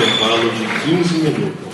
intervalo 0.00 0.48
de 0.50 0.64
15 0.90 1.14
minutos. 1.18 1.70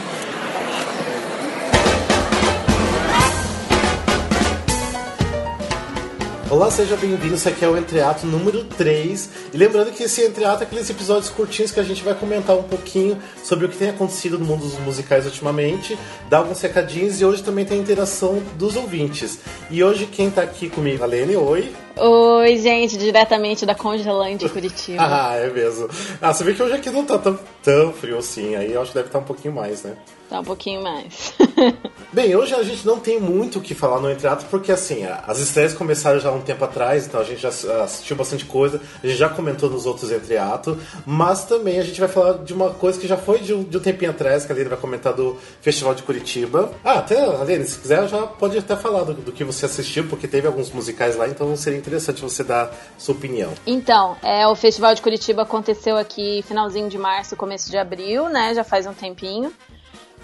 Olá, 6.51 6.71
seja 6.73 6.97
bem-vindo. 6.97 7.35
Esse 7.35 7.49
aqui 7.49 7.65
é 7.65 7.69
o 7.69 7.77
Entreato 7.77 8.27
número 8.27 8.65
3. 8.65 9.31
E 9.53 9.57
lembrando 9.57 9.93
que 9.93 10.03
esse 10.03 10.25
Entreato 10.25 10.65
é 10.65 10.67
aqueles 10.67 10.91
episódios 10.91 11.31
curtinhos 11.31 11.71
que 11.71 11.79
a 11.79 11.85
gente 11.85 12.03
vai 12.03 12.15
comentar 12.15 12.57
um 12.57 12.65
pouquinho 12.65 13.17
sobre 13.45 13.67
o 13.67 13.69
que 13.69 13.77
tem 13.77 13.91
acontecido 13.91 14.39
no 14.41 14.45
mundo 14.45 14.63
dos 14.63 14.79
musicais 14.81 15.25
ultimamente, 15.25 15.97
dar 16.29 16.39
alguns 16.39 16.61
recadinhos 16.61 17.21
e 17.21 17.25
hoje 17.25 17.45
também 17.45 17.65
tem 17.65 17.79
a 17.79 17.83
interação 17.83 18.43
dos 18.59 18.75
ouvintes. 18.75 19.39
E 19.71 19.85
hoje 19.85 20.07
quem 20.07 20.31
tá 20.31 20.43
aqui 20.43 20.69
comigo, 20.69 21.05
a 21.05 21.07
Lene, 21.07 21.37
oi. 21.37 21.73
Oi, 21.99 22.59
gente, 22.59 22.99
diretamente 22.99 23.65
da 23.65 23.75
Congelante 23.75 24.47
Curitiba. 24.51 25.01
ah, 25.03 25.35
é 25.35 25.49
mesmo. 25.49 25.89
Ah, 26.21 26.33
você 26.33 26.45
vê 26.45 26.53
que 26.53 26.63
hoje 26.63 26.75
aqui 26.75 26.91
não 26.91 27.07
tá 27.07 27.17
tão, 27.17 27.39
tão 27.63 27.93
frio 27.95 28.19
assim, 28.19 28.55
aí 28.55 28.75
eu 28.75 28.83
acho 28.83 28.91
que 28.91 28.99
deve 28.99 29.09
estar 29.09 29.19
um 29.19 29.25
pouquinho 29.25 29.55
mais, 29.55 29.83
né? 29.83 29.97
Tá 30.29 30.41
um 30.41 30.45
pouquinho 30.45 30.83
mais. 30.83 31.33
Bem, 32.13 32.35
hoje 32.35 32.55
a 32.55 32.63
gente 32.63 32.85
não 32.87 32.99
tem 32.99 33.21
muito 33.21 33.59
o 33.59 33.63
que 33.63 33.75
falar 33.75 34.01
no 34.01 34.11
Entreato, 34.11 34.47
porque 34.47 34.73
assim, 34.73 35.05
as 35.27 35.39
estreias 35.39 35.73
começaram 35.73 36.19
já 36.19 36.31
há 36.31 36.33
um 36.33 36.41
tempo 36.41 36.65
atrás, 36.65 37.07
então 37.07 37.21
a 37.21 37.25
gente 37.25 37.41
já 37.41 37.49
assistiu 37.83 38.17
bastante 38.17 38.45
coisa, 38.45 38.81
a 39.03 39.07
gente 39.07 39.19
já 39.19 39.29
comentou 39.29 39.71
nos 39.71 39.87
outros 39.87 40.11
Entreato, 40.11 40.79
mas 41.05 41.45
também 41.45 41.79
a 41.79 41.83
gente 41.83 42.01
vai 42.01 42.09
falar 42.09 42.39
de 42.39 42.53
uma 42.53 42.71
coisa 42.71 42.99
que 42.99 43.07
já 43.07 43.17
foi 43.17 43.39
de 43.39 43.55
um, 43.55 43.63
de 43.63 43.77
um 43.77 43.81
tempinho 43.81 44.11
atrás, 44.11 44.45
que 44.45 44.53
a 44.53 44.55
Aline 44.55 44.71
vai 44.71 44.79
comentar 44.79 45.13
do 45.13 45.37
Festival 45.61 45.95
de 45.95 46.03
Curitiba. 46.03 46.73
Ah, 46.85 46.99
até, 46.99 47.23
Aline, 47.23 47.65
se 47.65 47.79
quiser, 47.79 48.09
já 48.09 48.23
pode 48.27 48.59
até 48.59 48.75
falar 48.75 49.05
do, 49.05 49.15
do 49.15 49.33
que 49.33 49.45
você 49.45 49.67
assistiu, 49.67 50.07
porque 50.09 50.27
teve 50.27 50.47
alguns 50.47 50.71
musicais 50.71 51.17
lá, 51.17 51.29
então 51.29 51.57
seria 51.57 51.79
interessante 51.87 52.21
você 52.21 52.43
dar 52.43 52.75
sua 52.99 53.15
opinião. 53.15 53.53
Então, 53.67 54.17
é, 54.23 54.47
o 54.47 54.57
Festival 54.57 54.95
de 54.95 55.01
Curitiba 55.01 55.43
aconteceu 55.43 55.97
aqui 55.97 56.43
finalzinho 56.43 56.89
de 56.89 56.99
março, 56.99 57.37
começo 57.37 57.71
de 57.71 57.79
abril, 57.79 58.29
né? 58.29 58.55
Já 58.55 58.65
faz 58.65 58.87
um 58.87 58.93
tempinho. 58.93 59.53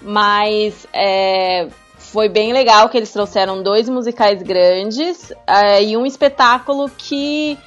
Mas 0.01 0.85
é, 0.91 1.69
foi 1.97 2.27
bem 2.27 2.51
legal 2.51 2.89
que 2.89 2.97
eles 2.97 3.11
trouxeram 3.11 3.63
dois 3.63 3.87
musicais 3.87 4.43
grandes 4.43 5.31
é, 5.47 5.81
e 5.81 5.95
um 5.95 6.05
espetáculo 6.05 6.89
que 6.89 7.57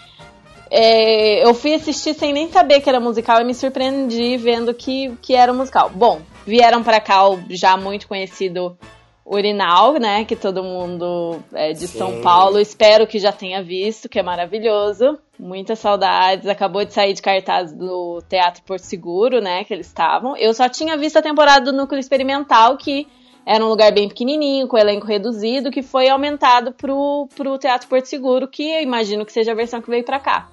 é, 0.70 1.46
eu 1.46 1.54
fui 1.54 1.72
assistir 1.74 2.14
sem 2.14 2.32
nem 2.32 2.50
saber 2.50 2.80
que 2.80 2.88
era 2.88 3.00
musical 3.00 3.40
e 3.40 3.44
me 3.44 3.54
surpreendi 3.54 4.36
vendo 4.36 4.74
que, 4.74 5.16
que 5.22 5.34
era 5.34 5.50
um 5.52 5.56
musical. 5.56 5.88
Bom, 5.88 6.20
vieram 6.46 6.82
para 6.82 7.00
cá 7.00 7.26
o 7.28 7.40
já 7.48 7.76
muito 7.76 8.06
conhecido 8.06 8.76
Urinal, 9.26 9.94
né? 9.94 10.24
Que 10.24 10.36
todo 10.36 10.62
mundo 10.62 11.42
é 11.52 11.72
de 11.72 11.88
Sim. 11.88 11.98
São 11.98 12.20
Paulo. 12.20 12.60
Espero 12.60 13.06
que 13.06 13.18
já 13.18 13.32
tenha 13.32 13.60
visto, 13.60 14.08
que 14.08 14.20
é 14.20 14.22
maravilhoso. 14.22 15.18
Muitas 15.36 15.80
saudades. 15.80 16.46
Acabou 16.46 16.84
de 16.84 16.92
sair 16.94 17.12
de 17.12 17.20
cartaz 17.20 17.72
do 17.72 18.22
Teatro 18.28 18.62
Porto 18.62 18.84
Seguro, 18.84 19.40
né? 19.40 19.64
Que 19.64 19.74
eles 19.74 19.88
estavam. 19.88 20.36
Eu 20.36 20.54
só 20.54 20.68
tinha 20.68 20.96
visto 20.96 21.16
a 21.16 21.22
temporada 21.22 21.72
do 21.72 21.76
Núcleo 21.76 21.98
Experimental, 21.98 22.76
que 22.76 23.08
era 23.44 23.64
um 23.64 23.68
lugar 23.68 23.92
bem 23.92 24.08
pequenininho, 24.08 24.68
com 24.68 24.78
elenco 24.78 25.06
reduzido, 25.06 25.70
que 25.70 25.82
foi 25.82 26.08
aumentado 26.08 26.72
pro, 26.72 27.28
pro 27.34 27.58
Teatro 27.58 27.88
Porto 27.88 28.06
Seguro, 28.06 28.46
que 28.46 28.62
eu 28.62 28.82
imagino 28.82 29.26
que 29.26 29.32
seja 29.32 29.52
a 29.52 29.56
versão 29.56 29.82
que 29.82 29.90
veio 29.90 30.04
para 30.04 30.20
cá. 30.20 30.48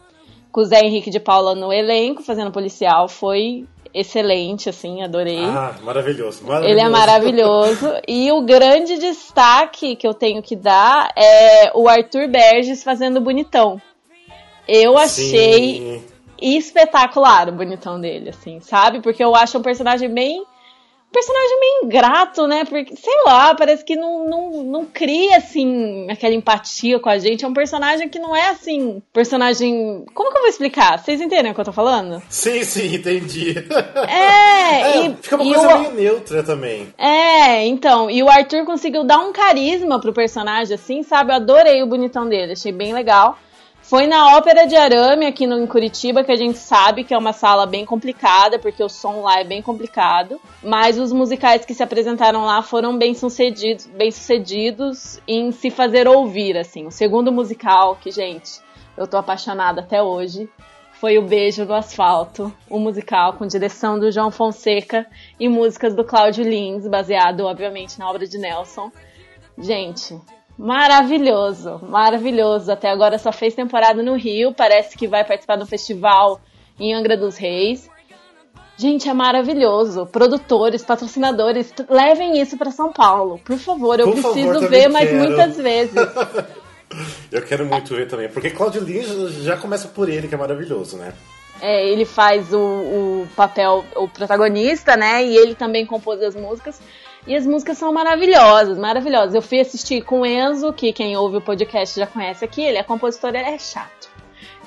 Com 0.51 0.61
o 0.61 0.65
Zé 0.65 0.81
Henrique 0.81 1.09
de 1.09 1.19
Paula 1.19 1.55
no 1.55 1.73
elenco, 1.73 2.21
fazendo 2.21 2.51
policial, 2.51 3.07
foi 3.07 3.65
excelente, 3.93 4.69
assim, 4.69 5.03
adorei. 5.03 5.43
Ah, 5.43 5.75
maravilhoso, 5.83 6.43
maravilhoso. 6.43 6.73
Ele 6.73 6.81
é 6.81 6.89
maravilhoso. 6.89 7.93
e 8.07 8.31
o 8.31 8.41
grande 8.41 8.97
destaque 8.97 9.95
que 9.95 10.07
eu 10.07 10.13
tenho 10.13 10.41
que 10.41 10.55
dar 10.55 11.11
é 11.15 11.71
o 11.75 11.87
Arthur 11.87 12.27
Berges 12.27 12.83
fazendo 12.83 13.21
bonitão. 13.21 13.81
Eu 14.67 14.97
achei 14.97 15.99
Sim. 15.99 16.03
espetacular 16.41 17.49
o 17.49 17.51
bonitão 17.51 17.99
dele, 17.99 18.29
assim, 18.29 18.59
sabe? 18.61 19.01
Porque 19.01 19.23
eu 19.23 19.35
acho 19.35 19.57
um 19.57 19.61
personagem 19.61 20.09
bem 20.09 20.43
personagem 21.13 21.59
meio 21.59 21.85
ingrato, 21.85 22.47
né? 22.47 22.65
Porque, 22.65 22.95
sei 22.95 23.23
lá, 23.25 23.53
parece 23.53 23.85
que 23.85 23.95
não, 23.95 24.25
não, 24.25 24.63
não 24.63 24.85
cria, 24.85 25.37
assim, 25.37 26.09
aquela 26.09 26.33
empatia 26.33 26.99
com 26.99 27.09
a 27.09 27.17
gente. 27.17 27.45
É 27.45 27.47
um 27.47 27.53
personagem 27.53 28.09
que 28.09 28.19
não 28.19 28.35
é, 28.35 28.49
assim, 28.49 29.01
personagem... 29.13 30.03
Como 30.13 30.31
que 30.31 30.37
eu 30.37 30.41
vou 30.41 30.49
explicar? 30.49 30.97
Vocês 30.97 31.21
entendem 31.21 31.51
o 31.51 31.55
que 31.55 31.61
eu 31.61 31.65
tô 31.65 31.71
falando? 31.71 32.21
Sim, 32.27 32.63
sim, 32.63 32.95
entendi. 32.95 33.55
É, 34.09 34.81
é 34.97 35.05
e... 35.05 35.15
Fica 35.21 35.35
uma 35.35 35.53
coisa 35.53 35.75
o... 35.75 35.79
meio 35.79 35.93
neutra 35.93 36.43
também. 36.43 36.93
É, 36.97 37.65
então, 37.65 38.09
e 38.09 38.21
o 38.23 38.29
Arthur 38.29 38.65
conseguiu 38.65 39.03
dar 39.03 39.19
um 39.19 39.31
carisma 39.31 40.01
pro 40.01 40.13
personagem, 40.13 40.73
assim, 40.73 41.03
sabe? 41.03 41.31
Eu 41.31 41.35
adorei 41.35 41.83
o 41.83 41.87
bonitão 41.87 42.27
dele, 42.27 42.53
achei 42.53 42.71
bem 42.71 42.93
legal. 42.93 43.37
Foi 43.83 44.07
na 44.07 44.37
Ópera 44.37 44.65
de 44.65 44.77
Arame, 44.77 45.25
aqui 45.25 45.45
no, 45.45 45.59
em 45.59 45.67
Curitiba, 45.67 46.23
que 46.23 46.31
a 46.31 46.37
gente 46.37 46.57
sabe 46.57 47.03
que 47.03 47.13
é 47.13 47.17
uma 47.17 47.33
sala 47.33 47.65
bem 47.65 47.85
complicada, 47.85 48.57
porque 48.57 48.81
o 48.81 48.87
som 48.87 49.21
lá 49.21 49.41
é 49.41 49.43
bem 49.43 49.61
complicado. 49.61 50.39
Mas 50.63 50.97
os 50.97 51.11
musicais 51.11 51.65
que 51.65 51.73
se 51.73 51.83
apresentaram 51.83 52.45
lá 52.45 52.61
foram 52.61 52.97
bem 52.97 53.13
sucedidos, 53.13 53.85
bem 53.85 54.09
sucedidos 54.09 55.19
em 55.27 55.51
se 55.51 55.69
fazer 55.69 56.07
ouvir, 56.07 56.57
assim. 56.57 56.87
O 56.87 56.91
segundo 56.91 57.29
musical, 57.29 57.97
que, 57.97 58.09
gente, 58.09 58.61
eu 58.95 59.05
tô 59.05 59.17
apaixonada 59.17 59.81
até 59.81 60.01
hoje, 60.01 60.49
foi 60.93 61.17
O 61.17 61.23
Beijo 61.23 61.65
no 61.65 61.73
Asfalto, 61.73 62.53
um 62.71 62.79
musical 62.79 63.33
com 63.33 63.45
direção 63.45 63.99
do 63.99 64.09
João 64.09 64.31
Fonseca 64.31 65.05
e 65.37 65.49
músicas 65.49 65.93
do 65.93 66.05
Cláudio 66.05 66.45
Lins, 66.45 66.87
baseado, 66.87 67.41
obviamente, 67.41 67.99
na 67.99 68.09
obra 68.09 68.25
de 68.25 68.37
Nelson. 68.37 68.89
Gente, 69.57 70.17
Maravilhoso, 70.57 71.79
maravilhoso. 71.87 72.71
Até 72.71 72.89
agora 72.89 73.17
só 73.17 73.31
fez 73.31 73.55
temporada 73.55 74.03
no 74.03 74.15
Rio, 74.15 74.53
parece 74.53 74.97
que 74.97 75.07
vai 75.07 75.23
participar 75.23 75.55
do 75.55 75.65
festival 75.65 76.39
em 76.79 76.93
Angra 76.93 77.17
dos 77.17 77.37
Reis. 77.37 77.89
Gente, 78.75 79.07
é 79.07 79.13
maravilhoso. 79.13 80.05
Produtores, 80.07 80.83
patrocinadores, 80.83 81.73
levem 81.89 82.41
isso 82.41 82.57
para 82.57 82.71
São 82.71 82.91
Paulo, 82.91 83.39
por 83.43 83.57
favor. 83.57 83.99
Eu 83.99 84.07
por 84.07 84.21
preciso 84.21 84.53
favor, 84.53 84.69
ver 84.69 84.87
mais 84.89 85.11
muitas 85.13 85.57
vezes. 85.57 85.93
eu 87.31 87.41
quero 87.43 87.65
muito 87.65 87.93
ver 87.95 88.07
também, 88.07 88.29
porque 88.29 88.49
Claudio 88.49 88.83
Lins 88.83 89.33
já 89.43 89.57
começa 89.57 89.87
por 89.87 90.09
ele, 90.09 90.27
que 90.27 90.35
é 90.35 90.37
maravilhoso, 90.37 90.97
né? 90.97 91.13
É, 91.61 91.87
ele 91.87 92.03
faz 92.03 92.51
o, 92.51 92.57
o 92.57 93.27
papel, 93.35 93.85
o 93.95 94.07
protagonista, 94.07 94.97
né? 94.97 95.23
E 95.23 95.37
ele 95.37 95.55
também 95.55 95.85
compôs 95.85 96.21
as 96.21 96.35
músicas. 96.35 96.81
E 97.25 97.35
as 97.35 97.45
músicas 97.45 97.77
são 97.77 97.91
maravilhosas, 97.93 98.77
maravilhosas. 98.77 99.33
Eu 99.33 99.41
fui 99.41 99.59
assistir 99.59 100.01
com 100.03 100.21
o 100.21 100.25
Enzo, 100.25 100.73
que 100.73 100.91
quem 100.91 101.15
ouve 101.15 101.37
o 101.37 101.41
podcast 101.41 101.97
já 101.97 102.05
conhece 102.05 102.43
aqui, 102.43 102.61
ele 102.61 102.77
é 102.77 102.83
compositor, 102.83 103.29
ele 103.29 103.49
é 103.49 103.57
chato. 103.57 104.11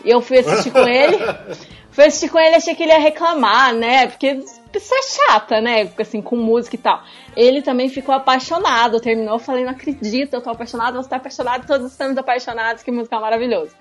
Eu 0.04 0.20
fui 0.20 0.38
assistir 0.38 0.70
com 0.70 0.86
ele, 0.86 1.18
fui 1.90 2.04
assistir 2.04 2.28
com 2.30 2.38
ele, 2.38 2.56
achei 2.56 2.74
que 2.74 2.82
ele 2.82 2.92
ia 2.92 2.98
reclamar, 2.98 3.74
né? 3.74 4.06
Porque 4.06 4.42
pessoa 4.72 4.98
é 4.98 5.02
chata, 5.02 5.60
né? 5.60 5.90
Assim, 5.98 6.20
com 6.20 6.36
música 6.36 6.76
e 6.76 6.78
tal. 6.78 7.02
Ele 7.36 7.62
também 7.62 7.88
ficou 7.88 8.14
apaixonado, 8.14 9.00
terminou, 9.00 9.34
eu 9.34 9.38
falei, 9.38 9.64
não 9.64 9.72
acredito, 9.72 10.34
eu 10.34 10.40
tô 10.40 10.50
apaixonado, 10.50 10.96
você 10.96 11.08
tá 11.08 11.16
apaixonado, 11.16 11.66
todos 11.66 11.90
estamos 11.90 12.16
apaixonados, 12.16 12.82
que 12.82 12.90
música 12.90 13.18
maravilhosa. 13.18 13.72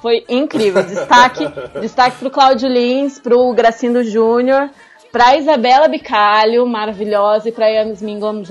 Foi 0.00 0.24
incrível. 0.28 0.82
Destaque, 0.82 1.44
destaque 1.80 2.18
pro 2.18 2.30
Cláudio 2.30 2.68
Lins, 2.68 3.18
pro 3.18 3.52
Gracindo 3.52 4.04
Júnior, 4.04 4.70
pra 5.10 5.36
Isabela 5.36 5.88
Bicalho, 5.88 6.66
maravilhosa, 6.66 7.48
e 7.48 7.52
pra 7.52 7.68
Yasmin 7.68 8.18
Gomes... 8.18 8.48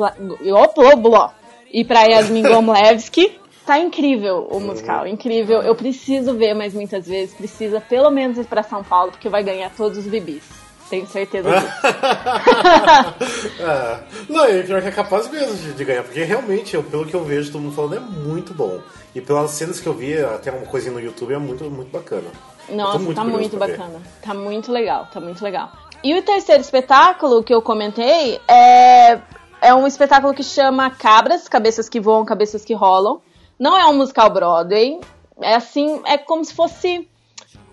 E 1.71 1.83
pra 1.83 2.03
Yasmin 2.03 2.43
Gomlewski. 2.47 3.39
Tá 3.65 3.79
incrível 3.79 4.47
o 4.51 4.59
musical, 4.59 5.07
incrível. 5.07 5.61
Eu 5.61 5.75
preciso 5.75 6.35
ver 6.35 6.53
mais 6.53 6.73
muitas 6.73 7.07
vezes, 7.07 7.33
precisa 7.33 7.81
pelo 7.81 8.11
menos 8.11 8.37
ir 8.37 8.45
pra 8.45 8.61
São 8.61 8.83
Paulo, 8.83 9.11
porque 9.11 9.27
vai 9.27 9.43
ganhar 9.43 9.71
todos 9.75 9.97
os 9.97 10.05
bebês. 10.05 10.43
Tenho 10.87 11.07
certeza 11.07 11.49
disso. 11.49 11.67
é. 13.59 13.99
Não, 14.29 14.47
e 14.47 14.63
pior 14.63 14.83
que 14.83 14.87
é 14.87 14.91
capaz 14.91 15.27
mesmo 15.31 15.55
de, 15.55 15.73
de, 15.73 15.83
ganhar, 15.83 16.03
porque 16.03 16.23
realmente, 16.23 16.75
eu, 16.75 16.83
pelo 16.83 17.07
que 17.07 17.15
eu 17.15 17.23
vejo, 17.23 17.51
todo 17.51 17.63
mundo 17.63 17.75
falando, 17.75 17.95
é 17.95 17.99
muito 17.99 18.53
bom. 18.53 18.79
E 19.15 19.19
pelas 19.19 19.49
cenas 19.51 19.79
que 19.79 19.87
eu 19.87 19.93
vi, 19.93 20.15
até 20.15 20.51
uma 20.51 20.67
coisinha 20.67 20.93
no 20.93 20.99
YouTube, 20.99 21.33
é 21.33 21.39
muito, 21.39 21.63
muito 21.71 21.89
bacana. 21.89 22.27
Nossa, 22.69 22.99
muito 22.99 23.15
tá 23.15 23.23
muito 23.23 23.57
bacana. 23.57 23.99
Ver. 23.99 24.21
Tá 24.21 24.33
muito 24.35 24.71
legal, 24.71 25.07
tá 25.11 25.19
muito 25.19 25.43
legal. 25.43 25.71
E 26.05 26.13
o 26.13 26.21
terceiro 26.21 26.61
espetáculo 26.61 27.43
que 27.43 27.51
eu 27.51 27.63
comentei 27.63 28.39
é, 28.47 29.19
é 29.59 29.73
um 29.73 29.87
espetáculo 29.87 30.35
que 30.35 30.43
chama 30.43 30.87
Cabras, 30.91 31.49
Cabeças 31.49 31.89
que 31.89 31.99
Voam, 31.99 32.23
Cabeças 32.23 32.63
que 32.63 32.75
Rolam. 32.75 33.21
Não 33.57 33.75
é 33.75 33.87
um 33.87 33.97
musical 33.97 34.29
Broadway. 34.29 35.01
É 35.41 35.55
assim, 35.55 35.99
é 36.05 36.15
como 36.15 36.45
se 36.45 36.53
fosse 36.53 37.09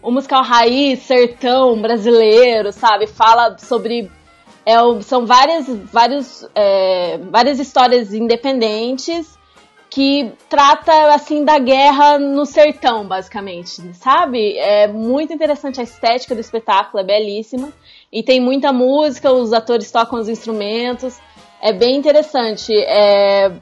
um 0.02 0.10
musical 0.10 0.42
raiz, 0.42 1.00
sertão, 1.00 1.78
brasileiro, 1.82 2.72
sabe? 2.72 3.06
Fala 3.06 3.58
sobre. 3.58 4.10
É, 4.64 4.76
são 5.02 5.26
várias, 5.26 5.68
vários, 5.68 6.48
é, 6.54 7.18
várias 7.30 7.58
histórias 7.58 8.14
independentes 8.14 9.38
que 9.92 10.32
trata 10.48 11.12
assim 11.12 11.44
da 11.44 11.58
guerra 11.58 12.18
no 12.18 12.46
sertão, 12.46 13.06
basicamente, 13.06 13.92
sabe? 13.92 14.56
É 14.56 14.88
muito 14.88 15.34
interessante 15.34 15.80
a 15.80 15.84
estética 15.84 16.34
do 16.34 16.40
espetáculo, 16.40 17.02
é 17.02 17.04
belíssima. 17.04 17.70
E 18.10 18.22
tem 18.22 18.40
muita 18.40 18.72
música, 18.72 19.30
os 19.30 19.52
atores 19.52 19.90
tocam 19.90 20.18
os 20.18 20.30
instrumentos. 20.30 21.20
É 21.60 21.74
bem 21.74 21.94
interessante. 21.94 22.72
É, 22.74 23.52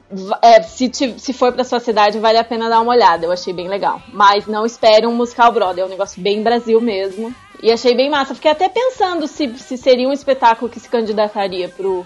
é, 0.41 0.61
se, 0.61 0.87
te, 0.87 1.19
se 1.19 1.33
for 1.33 1.51
pra 1.51 1.65
sua 1.65 1.81
cidade, 1.81 2.17
vale 2.17 2.37
a 2.37 2.45
pena 2.45 2.69
dar 2.69 2.79
uma 2.79 2.93
olhada. 2.93 3.25
Eu 3.25 3.31
achei 3.33 3.51
bem 3.51 3.67
legal. 3.67 4.01
Mas 4.13 4.47
não 4.47 4.65
espere 4.65 5.05
um 5.05 5.13
musical 5.13 5.51
brother. 5.51 5.83
É 5.83 5.85
um 5.85 5.89
negócio 5.89 6.21
bem 6.21 6.41
Brasil 6.41 6.79
mesmo. 6.79 7.35
E 7.61 7.69
achei 7.69 7.93
bem 7.93 8.09
massa. 8.09 8.33
Fiquei 8.33 8.51
até 8.51 8.69
pensando 8.69 9.27
se, 9.27 9.49
se 9.59 9.77
seria 9.77 10.07
um 10.07 10.13
espetáculo 10.13 10.71
que 10.71 10.79
se 10.79 10.87
candidataria 10.87 11.67
pro. 11.67 12.05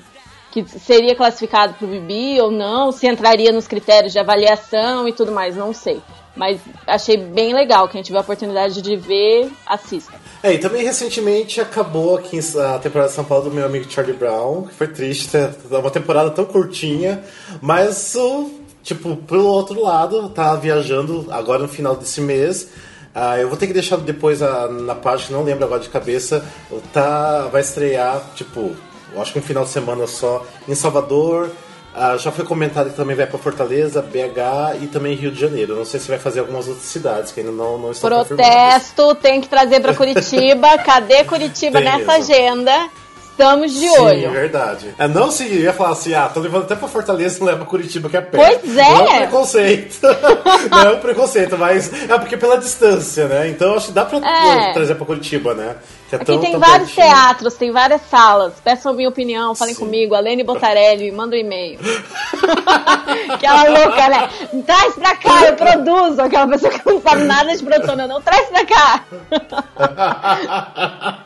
Que 0.64 0.80
seria 0.80 1.14
classificado 1.14 1.74
pro 1.74 1.86
Bibi 1.86 2.40
ou 2.40 2.50
não, 2.50 2.90
se 2.90 3.06
entraria 3.06 3.52
nos 3.52 3.68
critérios 3.68 4.14
de 4.14 4.20
avaliação 4.20 5.06
e 5.06 5.12
tudo 5.12 5.30
mais, 5.30 5.54
não 5.58 5.74
sei. 5.74 6.02
Mas 6.34 6.62
achei 6.88 7.18
bem 7.18 7.54
legal. 7.54 7.90
Quem 7.90 8.02
tiver 8.02 8.20
a 8.20 8.22
oportunidade 8.22 8.82
de 8.82 8.96
ver, 8.96 9.52
assista. 9.66 10.14
É, 10.42 10.54
e 10.54 10.58
também 10.58 10.82
recentemente 10.84 11.60
acabou 11.60 12.16
aqui 12.16 12.40
a 12.58 12.80
temporada 12.80 13.10
de 13.10 13.16
São 13.16 13.26
Paulo 13.26 13.50
do 13.50 13.52
meu 13.52 13.66
amigo 13.66 13.90
Charlie 13.90 14.16
Brown, 14.16 14.64
que 14.64 14.74
foi 14.74 14.88
triste, 14.88 15.36
é 15.36 15.78
uma 15.78 15.92
temporada 15.92 16.30
tão 16.32 16.46
curtinha, 16.46 17.22
mas 17.62 18.16
o 18.16 18.50
tipo, 18.82 19.18
pelo 19.18 19.48
outro 19.48 19.82
lado, 19.82 20.30
tá 20.30 20.56
viajando 20.56 21.26
agora 21.32 21.64
no 21.64 21.68
final 21.68 21.98
desse 21.98 22.22
mês. 22.22 22.70
Ah, 23.14 23.40
eu 23.40 23.50
vou 23.50 23.58
ter 23.58 23.68
que 23.68 23.74
deixar 23.74 23.98
depois 23.98 24.42
a, 24.42 24.68
na 24.70 24.96
página, 24.96 25.38
não 25.38 25.44
lembro 25.44 25.66
agora 25.66 25.82
de 25.82 25.90
cabeça, 25.90 26.46
tá, 26.94 27.48
vai 27.48 27.62
estrear, 27.62 28.22
tipo, 28.36 28.76
eu 29.14 29.22
acho 29.22 29.34
que 29.34 29.40
um 29.40 29.42
final 29.42 29.64
de 29.64 29.70
semana 29.70 30.08
só 30.08 30.46
em 30.68 30.76
Salvador, 30.76 31.52
ah, 31.94 32.18
já 32.18 32.30
foi 32.30 32.44
comentado 32.44 32.90
que 32.90 32.96
também 32.96 33.16
vai 33.16 33.26
para 33.26 33.40
Fortaleza, 33.40 34.02
BH 34.02 34.84
e 34.84 34.88
também 34.88 35.16
Rio 35.16 35.32
de 35.32 35.40
Janeiro. 35.40 35.76
Não 35.76 35.86
sei 35.86 35.98
se 36.00 36.10
vai 36.10 36.20
fazer 36.20 36.42
algumas 36.42 36.68
outras 36.68 36.86
cidades 36.86 37.32
que 37.32 37.40
ainda 37.40 37.54
não, 37.54 37.78
não 37.78 37.92
estão 37.92 38.10
Protesto, 38.10 39.16
tem 39.16 39.40
que 39.40 39.48
trazer 39.48 39.80
para 39.80 39.94
Curitiba. 39.94 40.78
Cadê 40.84 41.24
Curitiba 41.24 41.80
tem 41.80 41.86
nessa 41.86 42.18
mesmo. 42.18 42.34
agenda? 42.34 42.90
Estamos 43.32 43.74
de 43.74 43.80
Sim, 43.80 44.00
olho. 44.00 44.28
Sim, 44.28 44.30
verdade. 44.30 44.96
É, 44.98 45.10
não 45.10 45.30
se 45.30 45.44
ia 45.44 45.74
falar 45.74 45.92
assim, 45.92 46.14
ah, 46.14 46.30
tô 46.34 46.40
levando 46.40 46.64
até 46.64 46.76
pra 46.76 46.88
Fortaleza, 46.88 47.40
não 47.40 47.48
leva 47.48 47.66
Curitiba, 47.66 48.10
que 48.10 48.16
é 48.16 48.22
perto. 48.22 48.62
Pois 48.62 48.78
é. 48.78 48.90
Não 48.90 48.98
é 48.98 49.04
um 49.04 49.18
preconceito. 49.18 50.08
não 50.72 50.80
é 50.80 50.92
um 50.92 51.00
preconceito, 51.00 51.58
mas 51.58 51.92
é 52.10 52.18
porque 52.18 52.38
pela 52.38 52.58
distância, 52.58 53.28
né? 53.28 53.50
Então 53.50 53.76
acho 53.76 53.88
que 53.88 53.94
dá 53.94 54.06
pra 54.06 54.20
é. 54.20 54.74
trazer 54.74 54.96
pra 54.96 55.06
Curitiba, 55.06 55.54
né? 55.54 55.76
É 56.12 56.18
Aqui 56.18 56.26
tão, 56.26 56.40
tem 56.40 56.52
tão 56.52 56.60
vários 56.60 56.92
pertinho. 56.92 57.16
teatros, 57.16 57.54
tem 57.56 57.72
várias 57.72 58.02
salas. 58.10 58.54
Peçam 58.64 58.94
minha 58.94 59.10
opinião, 59.10 59.56
falem 59.56 59.74
Sim. 59.74 59.80
comigo. 59.80 60.14
Alene 60.14 60.44
Botarelli, 60.44 61.12
manda 61.12 61.36
um 61.36 61.40
e-mail. 61.40 61.80
aquela 63.34 63.64
louca, 63.64 64.10
né? 64.10 64.30
Traz 64.66 64.94
pra 64.94 65.16
cá, 65.16 65.46
eu 65.46 65.56
produzo. 65.56 66.22
Aquela 66.22 66.48
pessoa 66.48 66.72
que 66.72 66.86
não 66.86 67.02
sabe 67.02 67.24
nada 67.24 67.56
de 67.56 67.64
produção, 67.64 67.96
não. 67.96 68.22
Traz 68.22 68.48
pra 68.50 68.66
cá. 68.66 69.06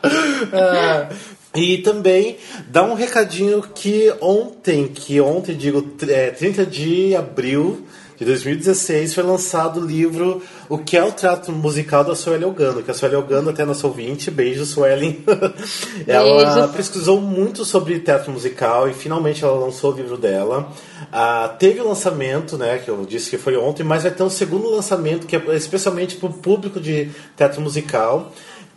é. 0.52 1.08
E 1.54 1.78
também 1.78 2.38
dá 2.68 2.82
um 2.82 2.94
recadinho 2.94 3.60
que 3.62 4.12
ontem, 4.20 4.86
que 4.86 5.20
ontem, 5.20 5.56
digo, 5.56 5.96
é, 6.08 6.30
30 6.30 6.64
de 6.64 7.16
abril 7.16 7.86
de 8.20 8.26
2016, 8.26 9.14
foi 9.14 9.24
lançado 9.24 9.80
o 9.80 9.86
livro 9.86 10.42
O 10.68 10.76
que 10.76 10.94
é 10.94 11.02
o 11.02 11.10
Trato 11.10 11.50
Musical 11.50 12.04
da 12.04 12.14
Sueli 12.14 12.44
Ogando, 12.44 12.82
que 12.82 12.90
a 12.90 12.94
Sueli 12.94 13.16
Ogando 13.16 13.48
até 13.48 13.64
nossa 13.64 13.86
ouvinte, 13.86 14.30
beijo 14.30 14.66
Sueli. 14.66 15.24
ela 16.06 16.68
pesquisou 16.68 17.18
muito 17.18 17.64
sobre 17.64 17.98
teatro 17.98 18.30
musical 18.30 18.90
e 18.90 18.92
finalmente 18.92 19.42
ela 19.42 19.58
lançou 19.58 19.94
o 19.94 19.96
livro 19.96 20.18
dela. 20.18 20.70
Ah, 21.10 21.56
teve 21.58 21.80
o 21.80 21.88
lançamento, 21.88 22.58
né, 22.58 22.76
que 22.76 22.90
eu 22.90 23.06
disse 23.06 23.30
que 23.30 23.38
foi 23.38 23.56
ontem, 23.56 23.84
mas 23.84 24.02
vai 24.02 24.12
ter 24.12 24.22
um 24.22 24.28
segundo 24.28 24.68
lançamento 24.68 25.26
que 25.26 25.34
é 25.34 25.56
especialmente 25.56 26.16
para 26.16 26.28
o 26.28 26.32
público 26.34 26.78
de 26.78 27.08
teatro 27.34 27.62
musical 27.62 28.30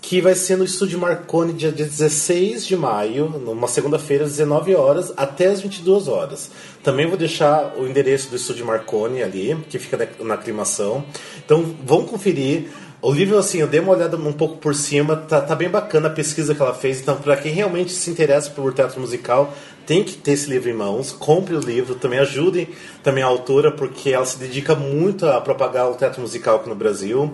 que 0.03 0.19
vai 0.19 0.35
ser 0.35 0.57
no 0.57 0.65
Estúdio 0.65 0.99
Marconi 0.99 1.53
dia 1.53 1.71
16 1.71 2.65
de 2.65 2.75
maio, 2.75 3.29
numa 3.29 3.69
segunda-feira, 3.69 4.25
às 4.25 4.31
19 4.31 4.75
horas 4.75 5.13
até 5.15 5.47
as 5.47 5.61
22 5.61 6.09
horas. 6.09 6.51
Também 6.83 7.07
vou 7.07 7.17
deixar 7.17 7.73
o 7.77 7.87
endereço 7.87 8.29
do 8.29 8.35
Estúdio 8.35 8.65
Marconi 8.65 9.23
ali, 9.23 9.57
que 9.69 9.79
fica 9.79 10.09
na 10.19 10.33
aclimação. 10.33 11.05
Então 11.43 11.73
vão 11.85 12.03
conferir. 12.03 12.67
O 13.01 13.11
livro, 13.11 13.37
assim, 13.37 13.59
eu 13.59 13.67
dei 13.67 13.79
uma 13.79 13.93
olhada 13.93 14.17
um 14.17 14.33
pouco 14.33 14.57
por 14.57 14.75
cima, 14.75 15.15
tá, 15.15 15.39
tá 15.39 15.55
bem 15.55 15.69
bacana 15.69 16.09
a 16.09 16.11
pesquisa 16.11 16.53
que 16.53 16.61
ela 16.61 16.73
fez. 16.73 16.99
Então, 16.99 17.15
para 17.17 17.37
quem 17.37 17.53
realmente 17.53 17.91
se 17.91 18.09
interessa 18.09 18.49
por 18.49 18.73
teatro 18.73 18.99
musical, 18.99 19.53
tem 19.85 20.03
que 20.03 20.13
ter 20.13 20.31
esse 20.31 20.49
livro 20.49 20.69
em 20.69 20.73
mãos. 20.73 21.13
Compre 21.13 21.55
o 21.55 21.59
livro, 21.59 21.95
também 21.95 22.19
ajudem 22.19 22.67
também 23.01 23.23
a 23.23 23.27
autora, 23.27 23.71
porque 23.71 24.09
ela 24.09 24.25
se 24.25 24.37
dedica 24.37 24.75
muito 24.75 25.25
a 25.25 25.39
propagar 25.39 25.89
o 25.89 25.95
teatro 25.95 26.21
musical 26.21 26.57
aqui 26.57 26.67
no 26.67 26.75
Brasil. 26.75 27.33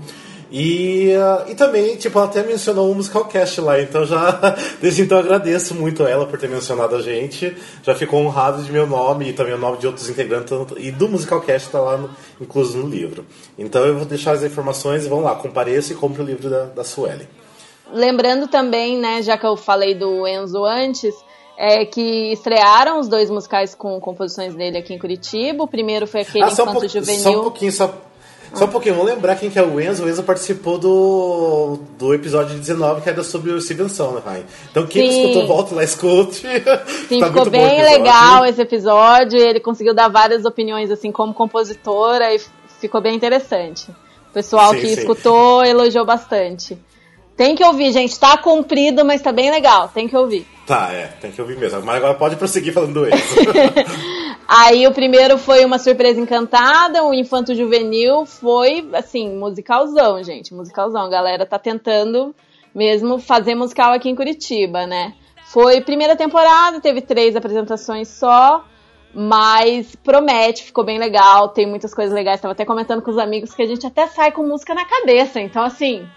E, 0.51 1.11
e 1.47 1.55
também, 1.55 1.95
tipo, 1.95 2.17
ela 2.17 2.27
até 2.27 2.41
mencionou 2.41 2.91
o 2.91 2.95
Musicalcast 2.95 3.61
lá, 3.61 3.79
então 3.79 4.03
já, 4.05 4.55
desde 4.81 5.03
então 5.03 5.19
agradeço 5.19 5.75
muito 5.75 6.03
ela 6.03 6.25
por 6.25 6.39
ter 6.39 6.49
mencionado 6.49 6.95
a 6.95 7.01
gente. 7.01 7.55
Já 7.83 7.93
ficou 7.93 8.19
honrado 8.21 8.63
de 8.63 8.71
meu 8.71 8.87
nome 8.87 9.29
e 9.29 9.33
também 9.33 9.53
o 9.53 9.57
nome 9.57 9.77
de 9.77 9.85
outros 9.85 10.09
integrantes, 10.09 10.51
e 10.77 10.91
do 10.91 11.07
Musicalcast 11.07 11.69
tá 11.69 11.79
lá 11.79 11.97
no, 11.97 12.09
incluso 12.41 12.77
no 12.77 12.87
livro. 12.87 13.25
Então 13.57 13.85
eu 13.85 13.95
vou 13.95 14.05
deixar 14.05 14.31
as 14.31 14.43
informações 14.43 15.05
e 15.05 15.09
vamos 15.09 15.25
lá, 15.25 15.35
compareça 15.35 15.93
e 15.93 15.95
compre 15.95 16.21
o 16.21 16.25
livro 16.25 16.49
da, 16.49 16.63
da 16.65 16.83
Sueli. 16.83 17.27
Lembrando 17.91 18.47
também, 18.47 18.97
né, 18.97 19.21
já 19.21 19.37
que 19.37 19.45
eu 19.45 19.55
falei 19.55 19.93
do 19.93 20.27
Enzo 20.27 20.63
antes, 20.63 21.13
é 21.57 21.85
que 21.85 22.31
estrearam 22.31 22.99
os 22.99 23.07
dois 23.07 23.29
musicais 23.29 23.75
com 23.75 23.99
composições 23.99 24.55
dele 24.55 24.77
aqui 24.77 24.93
em 24.93 24.99
Curitiba. 24.99 25.63
O 25.63 25.67
primeiro 25.67 26.07
foi 26.07 26.21
aquele 26.21 26.45
ah, 26.45 26.49
Enquanto 26.51 26.85
um 26.85 26.87
Juvenil. 26.87 27.19
Só 27.19 27.31
um 27.31 27.43
pouquinho, 27.43 27.71
só 27.71 27.93
só 28.53 28.65
um 28.65 28.69
pouquinho, 28.69 28.95
vamos 28.95 29.11
lembrar 29.11 29.35
quem 29.35 29.49
que 29.49 29.59
é 29.59 29.63
o 29.63 29.79
Enzo. 29.79 30.03
O 30.03 30.09
Enzo 30.09 30.23
participou 30.23 30.77
do, 30.77 31.79
do 31.97 32.13
episódio 32.13 32.57
19, 32.57 33.01
que 33.01 33.09
era 33.09 33.23
sobre 33.23 33.51
o 33.51 33.61
Steven 33.61 33.89
Sondheim. 33.89 34.43
Então 34.71 34.85
quem 34.87 35.11
Sim. 35.11 35.21
escutou, 35.21 35.47
volta 35.47 35.75
lá, 35.75 35.83
escute. 35.83 36.35
Sim, 37.07 37.19
tá 37.19 37.27
ficou 37.27 37.49
bem 37.49 37.83
legal 37.83 38.45
esse 38.45 38.61
episódio. 38.61 39.39
Ele 39.39 39.59
conseguiu 39.59 39.93
dar 39.93 40.09
várias 40.09 40.45
opiniões, 40.45 40.89
assim, 40.91 41.11
como 41.11 41.33
compositora, 41.33 42.33
e 42.33 42.41
ficou 42.79 43.01
bem 43.01 43.15
interessante. 43.15 43.89
O 44.29 44.33
pessoal 44.33 44.73
sim, 44.73 44.81
que 44.81 44.87
sim. 44.87 44.93
escutou 44.93 45.63
elogiou 45.63 46.05
bastante. 46.05 46.77
Tem 47.35 47.55
que 47.55 47.63
ouvir, 47.63 47.91
gente. 47.93 48.19
Tá 48.19 48.37
comprido, 48.37 49.05
mas 49.05 49.21
tá 49.21 49.31
bem 49.31 49.49
legal. 49.49 49.87
Tem 49.87 50.07
que 50.07 50.17
ouvir. 50.17 50.45
Tá, 50.67 50.89
é, 50.91 51.07
tem 51.21 51.31
que 51.31 51.41
ouvir 51.41 51.57
mesmo. 51.57 51.81
Mas 51.83 51.95
agora 51.95 52.13
pode 52.13 52.35
prosseguir 52.35 52.73
falando 52.73 53.07
isso. 53.07 53.35
Aí 54.51 54.87
o 54.87 54.91
primeiro 54.91 55.37
foi 55.37 55.63
uma 55.63 55.77
surpresa 55.77 56.19
encantada, 56.19 57.03
o 57.03 57.13
Infanto 57.13 57.53
Juvenil 57.53 58.25
foi, 58.25 58.89
assim, 58.93 59.37
musicalzão, 59.37 60.23
gente. 60.23 60.55
Musicalzão. 60.55 61.03
A 61.03 61.07
galera 61.07 61.45
tá 61.45 61.59
tentando 61.59 62.33
mesmo 62.73 63.19
fazer 63.19 63.53
musical 63.53 63.93
aqui 63.93 64.09
em 64.09 64.15
Curitiba, 64.15 64.87
né? 64.87 65.13
Foi 65.45 65.81
primeira 65.81 66.15
temporada, 66.15 66.81
teve 66.81 66.99
três 66.99 67.35
apresentações 67.35 68.07
só, 68.07 68.65
mas 69.13 69.95
promete, 69.97 70.63
ficou 70.63 70.83
bem 70.83 70.97
legal, 70.97 71.49
tem 71.49 71.67
muitas 71.67 71.93
coisas 71.93 72.11
legais. 72.11 72.41
Tava 72.41 72.53
até 72.53 72.65
comentando 72.65 73.03
com 73.03 73.11
os 73.11 73.19
amigos 73.19 73.53
que 73.53 73.61
a 73.61 73.67
gente 73.67 73.85
até 73.85 74.07
sai 74.07 74.31
com 74.31 74.41
música 74.41 74.73
na 74.73 74.83
cabeça, 74.83 75.39
então 75.39 75.63
assim, 75.63 76.09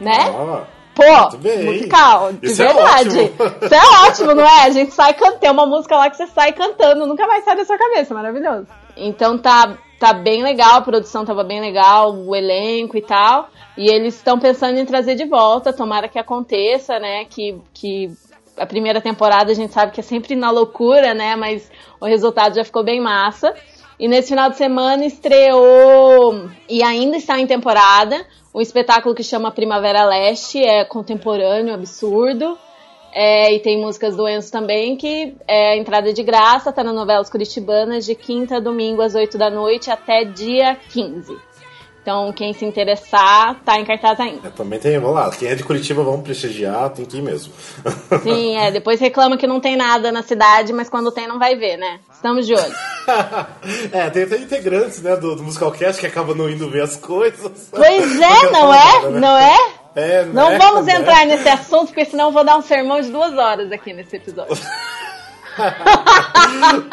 né? 0.00 0.18
Ah. 0.36 0.75
Pô, 0.96 1.36
musical, 1.62 2.32
de 2.32 2.46
Isso 2.46 2.62
é 2.62 2.72
verdade. 2.72 3.18
É 3.20 3.66
Isso 3.66 3.74
é 3.74 4.08
ótimo, 4.08 4.34
não 4.34 4.42
é? 4.42 4.64
A 4.64 4.70
gente 4.70 4.94
sai 4.94 5.12
cantando, 5.12 5.38
tem 5.38 5.50
uma 5.50 5.66
música 5.66 5.94
lá 5.94 6.08
que 6.08 6.16
você 6.16 6.26
sai 6.26 6.52
cantando, 6.52 7.06
nunca 7.06 7.26
mais 7.26 7.44
sai 7.44 7.54
da 7.54 7.66
sua 7.66 7.76
cabeça, 7.76 8.14
maravilhoso. 8.14 8.66
Então 8.96 9.36
tá, 9.36 9.76
tá 10.00 10.14
bem 10.14 10.42
legal, 10.42 10.76
a 10.76 10.80
produção 10.80 11.22
tava 11.22 11.44
bem 11.44 11.60
legal, 11.60 12.14
o 12.14 12.34
elenco 12.34 12.96
e 12.96 13.02
tal. 13.02 13.50
E 13.76 13.90
eles 13.90 14.14
estão 14.14 14.38
pensando 14.38 14.78
em 14.78 14.86
trazer 14.86 15.16
de 15.16 15.26
volta, 15.26 15.70
tomara 15.70 16.08
que 16.08 16.18
aconteça, 16.18 16.98
né? 16.98 17.26
Que, 17.26 17.60
que 17.74 18.10
a 18.56 18.64
primeira 18.64 19.00
temporada 19.02 19.52
a 19.52 19.54
gente 19.54 19.74
sabe 19.74 19.92
que 19.92 20.00
é 20.00 20.02
sempre 20.02 20.34
na 20.34 20.50
loucura, 20.50 21.12
né? 21.12 21.36
Mas 21.36 21.70
o 22.00 22.06
resultado 22.06 22.54
já 22.54 22.64
ficou 22.64 22.82
bem 22.82 23.00
massa. 23.00 23.54
E 23.98 24.08
nesse 24.08 24.28
final 24.28 24.50
de 24.50 24.56
semana 24.56 25.04
estreou 25.06 26.50
e 26.68 26.82
ainda 26.82 27.16
está 27.16 27.38
em 27.38 27.46
temporada 27.46 28.26
um 28.56 28.60
espetáculo 28.62 29.14
que 29.14 29.22
chama 29.22 29.50
Primavera 29.50 30.02
Leste, 30.06 30.64
é 30.64 30.82
contemporâneo, 30.82 31.74
absurdo. 31.74 32.58
É, 33.12 33.52
e 33.54 33.60
tem 33.60 33.78
músicas 33.78 34.16
do 34.16 34.26
Enzo 34.26 34.50
também, 34.50 34.96
que 34.96 35.34
é 35.46 35.76
entrada 35.76 36.12
de 36.12 36.22
graça, 36.22 36.72
tá 36.72 36.82
na 36.82 36.92
Novelas 36.92 37.28
Curitibanas, 37.28 38.06
de 38.06 38.14
quinta 38.14 38.56
a 38.56 38.60
domingo 38.60 39.02
às 39.02 39.14
8 39.14 39.36
da 39.36 39.50
noite 39.50 39.90
até 39.90 40.24
dia 40.24 40.76
15. 40.90 41.36
Então, 42.06 42.32
quem 42.32 42.52
se 42.52 42.64
interessar, 42.64 43.56
tá 43.64 43.80
em 43.80 43.84
cartaz 43.84 44.20
ainda. 44.20 44.46
É, 44.46 44.50
também 44.52 44.78
tem, 44.78 44.96
vamos 44.96 45.16
lá, 45.16 45.28
quem 45.28 45.48
é 45.48 45.56
de 45.56 45.64
Curitiba, 45.64 46.04
vamos 46.04 46.20
prestigiar, 46.20 46.88
tem 46.90 47.04
que 47.04 47.16
ir 47.16 47.20
mesmo. 47.20 47.52
Sim, 48.22 48.56
é, 48.56 48.70
depois 48.70 49.00
reclama 49.00 49.36
que 49.36 49.44
não 49.44 49.58
tem 49.58 49.74
nada 49.74 50.12
na 50.12 50.22
cidade, 50.22 50.72
mas 50.72 50.88
quando 50.88 51.10
tem 51.10 51.26
não 51.26 51.36
vai 51.36 51.56
ver, 51.56 51.76
né? 51.76 51.98
Estamos 52.08 52.46
de 52.46 52.54
olho. 52.54 52.74
é, 53.90 54.08
tem 54.10 54.22
até 54.22 54.36
integrantes, 54.36 55.02
né, 55.02 55.16
do, 55.16 55.34
do 55.34 55.42
Musicalcast 55.42 56.00
que 56.00 56.06
acabam 56.06 56.36
não 56.36 56.48
indo 56.48 56.70
ver 56.70 56.82
as 56.82 56.96
coisas. 56.96 57.70
Pois 57.72 58.20
é, 58.20 58.50
não 58.52 58.70
é? 58.72 59.10
Né? 59.10 59.18
Não 59.18 59.36
é? 59.36 59.56
É, 59.96 60.24
não 60.26 60.50
né? 60.50 60.58
vamos 60.58 60.86
entrar 60.86 61.24
é. 61.24 61.26
nesse 61.26 61.48
assunto, 61.48 61.86
porque 61.88 62.04
senão 62.04 62.26
eu 62.26 62.32
vou 62.32 62.44
dar 62.44 62.56
um 62.56 62.62
sermão 62.62 63.00
de 63.00 63.10
duas 63.10 63.36
horas 63.36 63.72
aqui 63.72 63.92
nesse 63.92 64.14
episódio. 64.14 64.56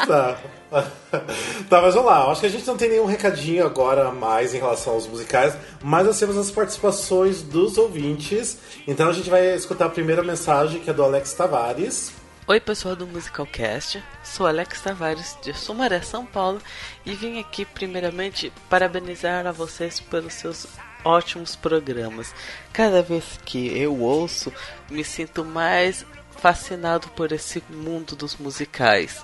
tá. 0.07 0.37
tá, 1.69 1.81
mas 1.81 1.93
vamos 1.93 2.09
lá. 2.09 2.31
Acho 2.31 2.41
que 2.41 2.47
a 2.47 2.49
gente 2.49 2.65
não 2.65 2.77
tem 2.77 2.89
nenhum 2.89 3.05
recadinho 3.05 3.65
agora 3.65 4.11
mais 4.11 4.53
em 4.53 4.57
relação 4.57 4.93
aos 4.93 5.07
musicais, 5.07 5.55
mas 5.81 6.05
nós 6.05 6.19
temos 6.19 6.37
as 6.37 6.49
participações 6.49 7.41
dos 7.41 7.77
ouvintes. 7.77 8.57
Então 8.87 9.09
a 9.09 9.13
gente 9.13 9.29
vai 9.29 9.53
escutar 9.55 9.85
a 9.85 9.89
primeira 9.89 10.23
mensagem, 10.23 10.79
que 10.79 10.89
é 10.89 10.93
do 10.93 11.03
Alex 11.03 11.33
Tavares. 11.33 12.11
Oi, 12.45 12.59
pessoal 12.59 12.95
do 12.95 13.07
Musicalcast. 13.07 14.03
Sou 14.23 14.45
Alex 14.45 14.81
Tavares, 14.81 15.37
de 15.41 15.53
Sumaré, 15.53 16.01
São 16.01 16.25
Paulo, 16.25 16.61
e 17.05 17.13
vim 17.13 17.39
aqui 17.39 17.63
primeiramente 17.63 18.51
parabenizar 18.69 19.47
a 19.47 19.51
vocês 19.51 20.01
pelos 20.01 20.33
seus 20.33 20.67
ótimos 21.05 21.55
programas. 21.55 22.33
Cada 22.73 23.01
vez 23.01 23.39
que 23.45 23.77
eu 23.77 23.97
ouço, 24.01 24.51
me 24.89 25.05
sinto 25.05 25.45
mais 25.45 26.05
fascinado 26.37 27.07
por 27.09 27.31
esse 27.31 27.63
mundo 27.69 28.13
dos 28.13 28.35
musicais. 28.35 29.23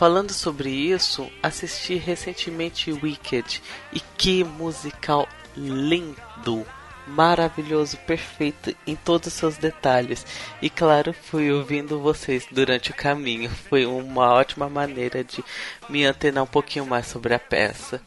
Falando 0.00 0.32
sobre 0.32 0.70
isso, 0.70 1.30
assisti 1.42 1.96
recentemente 1.96 2.90
Wicked 2.90 3.62
e 3.92 4.00
que 4.16 4.42
musical 4.42 5.28
lindo! 5.54 6.66
maravilhoso, 7.06 7.96
perfeito 7.98 8.74
em 8.86 8.96
todos 8.96 9.28
os 9.28 9.34
seus 9.34 9.56
detalhes. 9.56 10.24
E 10.62 10.70
claro, 10.70 11.12
fui 11.12 11.52
ouvindo 11.52 12.00
vocês 12.00 12.46
durante 12.50 12.90
o 12.92 12.94
caminho. 12.94 13.50
Foi 13.50 13.84
uma 13.84 14.32
ótima 14.32 14.68
maneira 14.68 15.22
de 15.24 15.44
me 15.88 16.04
antenar 16.04 16.44
um 16.44 16.46
pouquinho 16.46 16.86
mais 16.86 17.06
sobre 17.06 17.34
a 17.34 17.38
peça. 17.38 18.00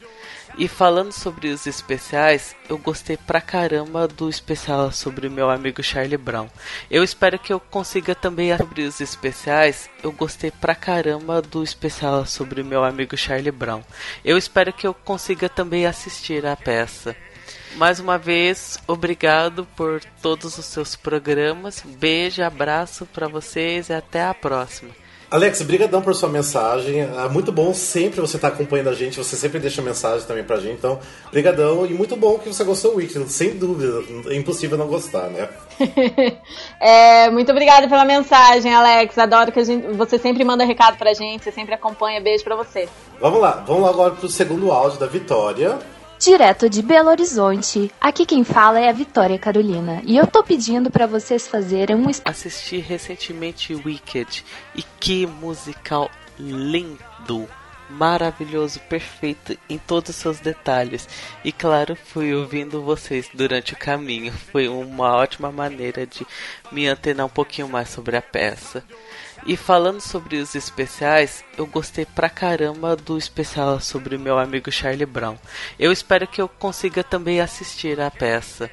E 0.56 0.68
falando 0.68 1.10
sobre 1.10 1.48
os 1.48 1.66
especiais, 1.66 2.54
eu 2.68 2.78
gostei 2.78 3.16
pra 3.16 3.40
caramba 3.40 4.06
do 4.06 4.30
especial 4.30 4.92
sobre 4.92 5.28
meu 5.28 5.50
amigo 5.50 5.82
Charlie 5.82 6.16
Brown. 6.16 6.48
Eu 6.88 7.02
espero 7.02 7.40
que 7.40 7.52
eu 7.52 7.58
consiga 7.58 8.14
também 8.14 8.56
sobre 8.56 8.82
os 8.82 9.00
especiais. 9.00 9.90
Eu 10.00 10.12
gostei 10.12 10.52
pra 10.52 10.76
caramba 10.76 11.42
do 11.42 11.64
especial 11.64 12.24
sobre 12.24 12.62
meu 12.62 12.84
amigo 12.84 13.16
Charlie 13.16 13.50
Brown. 13.50 13.82
Eu 14.24 14.38
espero 14.38 14.72
que 14.72 14.86
eu 14.86 14.94
consiga 14.94 15.48
também 15.48 15.86
assistir 15.86 16.46
a 16.46 16.54
peça. 16.54 17.16
Mais 17.74 17.98
uma 17.98 18.16
vez, 18.16 18.78
obrigado 18.86 19.66
por 19.74 20.00
todos 20.22 20.56
os 20.56 20.66
seus 20.66 20.94
programas. 20.94 21.82
Beijo, 21.84 22.44
abraço 22.44 23.06
para 23.06 23.26
vocês 23.26 23.88
e 23.88 23.92
até 23.92 24.22
a 24.24 24.32
próxima. 24.32 25.03
Alex, 25.30 25.62
brigadão 25.62 26.00
por 26.02 26.14
sua 26.14 26.28
mensagem. 26.28 27.00
É 27.00 27.28
muito 27.28 27.50
bom 27.50 27.74
sempre 27.74 28.20
você 28.20 28.36
estar 28.36 28.50
tá 28.50 28.54
acompanhando 28.54 28.88
a 28.88 28.94
gente. 28.94 29.16
Você 29.16 29.36
sempre 29.36 29.58
deixa 29.58 29.82
mensagem 29.82 30.26
também 30.26 30.44
pra 30.44 30.56
gente. 30.56 30.74
Então, 30.74 30.98
brigadão. 31.30 31.84
E 31.86 31.92
muito 31.92 32.16
bom 32.16 32.38
que 32.38 32.48
você 32.48 32.62
gostou 32.64 32.92
do 32.92 32.98
Weekend. 32.98 33.30
Sem 33.30 33.56
dúvida. 33.56 34.02
É 34.28 34.36
impossível 34.36 34.78
não 34.78 34.86
gostar, 34.86 35.28
né? 35.30 35.48
é, 36.80 37.30
muito 37.30 37.50
obrigada 37.50 37.88
pela 37.88 38.04
mensagem, 38.04 38.72
Alex. 38.72 39.18
Adoro 39.18 39.50
que 39.50 39.64
gente, 39.64 39.86
você 39.88 40.18
sempre 40.18 40.44
manda 40.44 40.64
recado 40.64 40.96
pra 40.96 41.14
gente. 41.14 41.44
Você 41.44 41.52
sempre 41.52 41.74
acompanha. 41.74 42.20
Beijo 42.20 42.44
pra 42.44 42.56
você. 42.56 42.88
Vamos 43.20 43.40
lá. 43.40 43.64
Vamos 43.66 43.82
lá 43.82 43.90
agora 43.90 44.10
pro 44.12 44.28
segundo 44.28 44.70
áudio 44.70 44.98
da 44.98 45.06
Vitória. 45.06 45.78
Direto 46.18 46.70
de 46.70 46.80
Belo 46.80 47.10
Horizonte, 47.10 47.90
aqui 48.00 48.24
quem 48.24 48.44
fala 48.44 48.80
é 48.80 48.88
a 48.88 48.92
Vitória 48.92 49.38
Carolina 49.38 50.00
e 50.04 50.16
eu 50.16 50.26
tô 50.26 50.42
pedindo 50.42 50.90
para 50.90 51.06
vocês 51.06 51.46
fazerem 51.46 51.96
um. 51.96 52.10
Assisti 52.24 52.78
recentemente 52.78 53.74
Wicked 53.74 54.44
e 54.74 54.82
que 55.00 55.26
musical 55.26 56.10
lindo! 56.38 57.48
maravilhoso, 57.88 58.80
perfeito 58.80 59.56
em 59.68 59.78
todos 59.78 60.10
os 60.10 60.16
seus 60.16 60.40
detalhes. 60.40 61.08
E 61.44 61.52
claro, 61.52 61.96
fui 61.96 62.34
ouvindo 62.34 62.82
vocês 62.82 63.28
durante 63.32 63.72
o 63.74 63.78
caminho. 63.78 64.32
Foi 64.32 64.68
uma 64.68 65.14
ótima 65.14 65.50
maneira 65.52 66.06
de 66.06 66.26
me 66.72 66.86
antenar 66.86 67.26
um 67.26 67.30
pouquinho 67.30 67.68
mais 67.68 67.88
sobre 67.88 68.16
a 68.16 68.22
peça. 68.22 68.84
E 69.46 69.58
falando 69.58 70.00
sobre 70.00 70.36
os 70.36 70.54
especiais, 70.54 71.44
eu 71.58 71.66
gostei 71.66 72.06
pra 72.06 72.30
caramba 72.30 72.96
do 72.96 73.18
especial 73.18 73.78
sobre 73.78 74.16
meu 74.16 74.38
amigo 74.38 74.72
Charlie 74.72 75.04
Brown. 75.04 75.36
Eu 75.78 75.92
espero 75.92 76.26
que 76.26 76.40
eu 76.40 76.48
consiga 76.48 77.04
também 77.04 77.40
assistir 77.40 78.00
a 78.00 78.10
peça. 78.10 78.70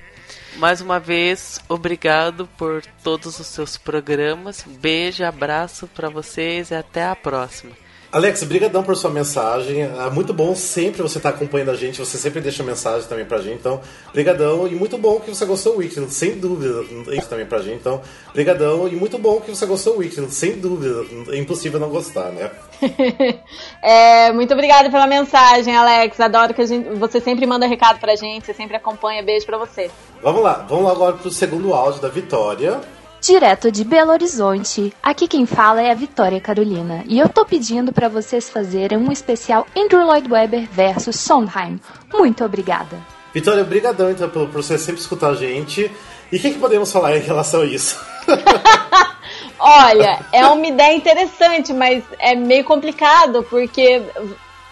Mais 0.56 0.80
uma 0.80 0.98
vez, 0.98 1.60
obrigado 1.68 2.48
por 2.58 2.82
todos 3.04 3.38
os 3.38 3.48
seus 3.48 3.76
programas. 3.76 4.64
Beijo, 4.66 5.26
abraço 5.26 5.88
para 5.88 6.10
vocês 6.10 6.72
e 6.72 6.76
até 6.76 7.04
a 7.06 7.16
próxima. 7.18 7.76
Alex, 8.12 8.44
brigadão 8.44 8.84
por 8.84 8.94
sua 8.98 9.10
mensagem. 9.10 9.84
É 9.84 10.10
muito 10.10 10.34
bom 10.34 10.54
sempre 10.54 11.02
você 11.02 11.18
estar 11.18 11.32
tá 11.32 11.36
acompanhando 11.38 11.72
a 11.72 11.76
gente. 11.76 11.98
Você 12.00 12.18
sempre 12.18 12.42
deixa 12.42 12.62
mensagem 12.62 13.08
também 13.08 13.24
pra 13.24 13.38
gente. 13.38 13.60
Então, 13.60 13.80
brigadão. 14.12 14.68
E 14.68 14.76
muito 14.76 14.98
bom 14.98 15.22
que 15.22 15.34
você 15.34 15.46
gostou 15.46 15.74
do 15.74 15.80
Weekend, 15.80 16.12
sem 16.12 16.38
dúvida. 16.38 16.84
Isso 17.16 17.30
também 17.30 17.46
pra 17.46 17.60
gente. 17.60 17.78
Então, 17.78 18.02
brigadão. 18.34 18.86
E 18.90 18.98
muito 18.98 19.18
bom 19.18 19.40
que 19.40 19.56
você 19.56 19.66
gostou 19.66 19.94
do 19.94 20.00
Weekend, 20.00 20.30
sem 20.30 20.60
dúvida. 20.60 21.06
É 21.30 21.38
impossível 21.38 21.80
não 21.80 21.90
gostar, 21.90 22.32
né? 22.32 22.52
é, 23.82 24.34
muito 24.34 24.54
obrigada 24.54 24.90
pela 24.90 25.08
mensagem, 25.08 25.74
Alex. 25.74 26.20
Adoro 26.20 26.54
que 26.54 26.66
gente, 26.66 26.90
você 26.90 27.22
sempre 27.22 27.46
manda 27.46 27.66
recado 27.66 27.98
pra 28.02 28.18
gente. 28.18 28.46
Você 28.46 28.54
sempre 28.54 28.76
acompanha. 28.76 29.24
Beijo 29.24 29.46
pra 29.46 29.58
você. 29.58 29.90
Vamos 30.22 30.44
lá. 30.44 30.66
Vamos 30.68 30.84
lá 30.84 30.92
agora 30.92 31.14
pro 31.14 31.32
segundo 31.32 31.74
áudio 31.74 32.02
da 32.02 32.10
Vitória. 32.10 32.82
Direto 33.22 33.72
de 33.72 33.84
Belo 33.84 34.12
Horizonte, 34.12 34.92
aqui 35.04 35.28
quem 35.28 35.46
fala 35.46 35.80
é 35.80 35.92
a 35.92 35.94
Vitória 35.94 36.42
Carolina 36.42 37.04
e 37.06 37.20
eu 37.20 37.30
tô 37.30 37.46
pedindo 37.46 37.94
para 37.94 38.10
vocês 38.10 38.50
fazerem 38.50 38.98
um 38.98 39.12
especial 39.12 39.68
Andrew 39.78 40.04
Lloyd 40.04 40.28
Webber 40.28 40.68
versus 40.72 41.20
Sondheim. 41.20 41.80
Muito 42.12 42.44
obrigada. 42.44 42.98
Vitória, 43.32 43.62
obrigadão 43.62 44.10
então 44.10 44.28
por 44.28 44.48
você 44.48 44.76
sempre 44.76 45.02
escutar 45.02 45.30
a 45.30 45.36
gente. 45.36 45.92
E 46.32 46.38
o 46.38 46.40
que, 46.40 46.50
que 46.50 46.58
podemos 46.58 46.92
falar 46.92 47.16
em 47.16 47.22
relação 47.22 47.62
a 47.62 47.66
isso? 47.66 48.04
Olha, 49.60 50.26
é 50.34 50.44
uma 50.48 50.66
ideia 50.66 50.96
interessante, 50.96 51.72
mas 51.74 52.04
é 52.18 52.34
meio 52.34 52.64
complicado 52.64 53.44
porque 53.44 54.02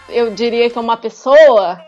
eu 0.08 0.32
diria 0.32 0.68
que 0.68 0.76
uma 0.76 0.96
pessoa 0.96 1.80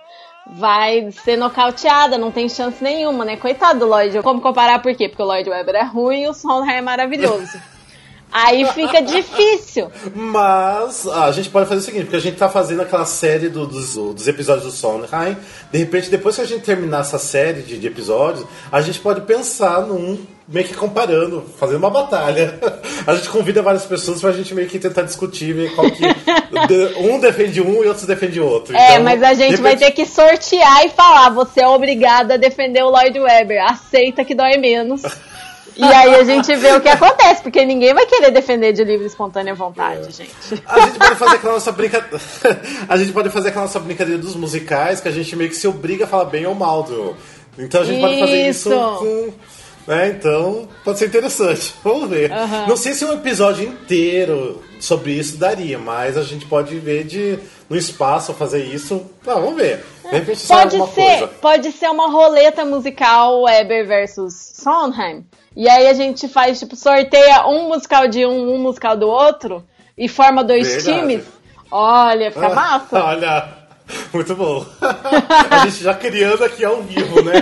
vai 0.46 1.10
ser 1.24 1.36
nocauteada, 1.36 2.18
não 2.18 2.30
tem 2.30 2.48
chance 2.48 2.82
nenhuma, 2.82 3.24
né? 3.24 3.36
Coitado 3.36 3.80
do 3.80 3.86
Lloyd. 3.86 4.22
Como 4.22 4.40
comparar 4.40 4.80
por 4.80 4.94
quê? 4.94 5.08
Porque 5.08 5.22
o 5.22 5.26
Lloyd 5.26 5.48
Webber 5.48 5.74
é 5.76 5.84
ruim 5.84 6.22
e 6.22 6.28
o 6.28 6.34
Sondheim 6.34 6.78
é 6.78 6.80
maravilhoso. 6.80 7.60
Aí 8.32 8.64
fica 8.72 9.02
difícil. 9.02 9.92
Mas 10.14 11.06
a 11.06 11.30
gente 11.32 11.50
pode 11.50 11.68
fazer 11.68 11.80
o 11.80 11.84
seguinte, 11.84 12.04
porque 12.04 12.16
a 12.16 12.20
gente 12.20 12.38
tá 12.38 12.48
fazendo 12.48 12.80
aquela 12.80 13.04
série 13.04 13.50
do, 13.50 13.66
dos, 13.66 13.94
dos 13.94 14.26
episódios 14.26 14.64
do 14.64 14.72
Sondheim. 14.72 15.36
De 15.70 15.78
repente, 15.78 16.08
depois 16.08 16.36
que 16.36 16.40
a 16.40 16.46
gente 16.46 16.62
terminar 16.64 17.02
essa 17.02 17.18
série 17.18 17.60
de, 17.60 17.78
de 17.78 17.86
episódios, 17.86 18.46
a 18.70 18.80
gente 18.80 18.98
pode 19.00 19.20
pensar 19.22 19.82
num 19.82 20.18
meio 20.48 20.66
que 20.66 20.74
comparando, 20.74 21.44
fazendo 21.58 21.78
uma 21.78 21.90
batalha. 21.90 22.58
A 23.06 23.14
gente 23.14 23.28
convida 23.28 23.62
várias 23.62 23.84
pessoas 23.84 24.20
pra 24.20 24.32
gente 24.32 24.54
meio 24.54 24.68
que 24.68 24.78
tentar 24.78 25.02
discutir 25.02 25.52
ver 25.52 25.74
qual 25.74 25.90
que. 25.90 26.02
um 26.98 27.18
defende 27.18 27.60
um 27.60 27.82
e 27.82 27.88
outros 27.88 28.06
defende 28.06 28.40
outro. 28.40 28.76
É, 28.76 28.92
então, 28.92 29.04
mas 29.04 29.22
a 29.22 29.34
gente 29.34 29.56
repente... 29.56 29.62
vai 29.62 29.76
ter 29.76 29.90
que 29.90 30.06
sortear 30.06 30.84
e 30.84 30.90
falar: 30.90 31.30
você 31.30 31.62
é 31.62 31.66
obrigado 31.66 32.32
a 32.32 32.36
defender 32.36 32.82
o 32.82 32.90
Lloyd 32.90 33.18
Webber. 33.18 33.64
Aceita 33.64 34.24
que 34.24 34.34
dói 34.34 34.56
menos. 34.56 35.02
E 35.74 35.84
aí 35.84 36.14
a 36.16 36.24
gente 36.24 36.54
vê 36.56 36.72
o 36.72 36.82
que 36.82 36.88
acontece, 36.90 37.42
porque 37.42 37.64
ninguém 37.64 37.94
vai 37.94 38.04
querer 38.04 38.30
defender 38.30 38.74
de 38.74 38.84
livre 38.84 39.04
e 39.04 39.06
espontânea 39.06 39.54
vontade, 39.54 40.06
é. 40.06 40.10
gente. 40.10 40.62
A 40.66 40.80
gente 40.80 40.98
pode 40.98 41.16
fazer 41.16 41.36
aquela 41.36 41.52
nossa 41.54 41.72
brincadeira. 41.72 42.20
a 42.86 42.96
gente 42.98 43.12
pode 43.12 43.30
fazer 43.30 43.48
aquela 43.48 43.64
nossa 43.64 43.80
brincadeira 43.80 44.20
dos 44.20 44.36
musicais, 44.36 45.00
que 45.00 45.08
a 45.08 45.10
gente 45.10 45.34
meio 45.34 45.48
que 45.48 45.56
se 45.56 45.66
obriga 45.66 46.04
a 46.04 46.06
falar 46.06 46.26
bem 46.26 46.44
ou 46.44 46.54
mal 46.54 46.82
do. 46.82 47.16
Então 47.58 47.80
a 47.80 47.84
gente 47.84 47.96
isso. 47.96 48.06
pode 48.06 48.20
fazer 48.20 48.48
isso 48.48 48.70
com 48.70 49.32
é, 49.88 50.08
então, 50.08 50.68
pode 50.84 50.98
ser 50.98 51.06
interessante. 51.06 51.74
Vamos 51.82 52.08
ver. 52.08 52.30
Uhum. 52.30 52.68
Não 52.68 52.76
sei 52.76 52.94
se 52.94 53.04
um 53.04 53.12
episódio 53.12 53.66
inteiro 53.66 54.62
sobre 54.80 55.12
isso 55.12 55.36
daria, 55.36 55.78
mas 55.78 56.16
a 56.16 56.22
gente 56.22 56.46
pode 56.46 56.78
ver 56.78 57.04
de 57.04 57.38
no 57.68 57.76
espaço 57.76 58.34
fazer 58.34 58.64
isso. 58.64 59.06
Ah, 59.26 59.34
vamos 59.34 59.54
ver. 59.54 59.84
De 60.04 60.10
repente 60.10 60.46
pode 60.46 60.76
ser, 60.92 61.18
coisa. 61.18 61.28
pode 61.40 61.72
ser 61.72 61.88
uma 61.88 62.10
roleta 62.10 62.64
musical 62.64 63.42
Weber 63.42 63.86
versus 63.86 64.34
Sondheim. 64.34 65.24
E 65.56 65.68
aí 65.68 65.86
a 65.86 65.94
gente 65.94 66.28
faz, 66.28 66.58
tipo, 66.58 66.76
sorteia 66.76 67.46
um 67.46 67.68
musical 67.68 68.08
de 68.08 68.26
um, 68.26 68.54
um 68.54 68.58
musical 68.58 68.96
do 68.96 69.08
outro 69.08 69.64
e 69.96 70.08
forma 70.08 70.42
dois 70.44 70.66
Verdade. 70.66 71.00
times. 71.00 71.24
Olha, 71.70 72.30
fica 72.30 72.46
ah, 72.46 72.54
massa. 72.54 73.04
Olha, 73.04 73.48
muito 74.12 74.34
bom. 74.34 74.66
a 75.50 75.58
gente 75.64 75.82
já 75.82 75.94
criando 75.94 76.44
aqui 76.44 76.64
ao 76.64 76.82
vivo, 76.82 77.22
né? 77.22 77.34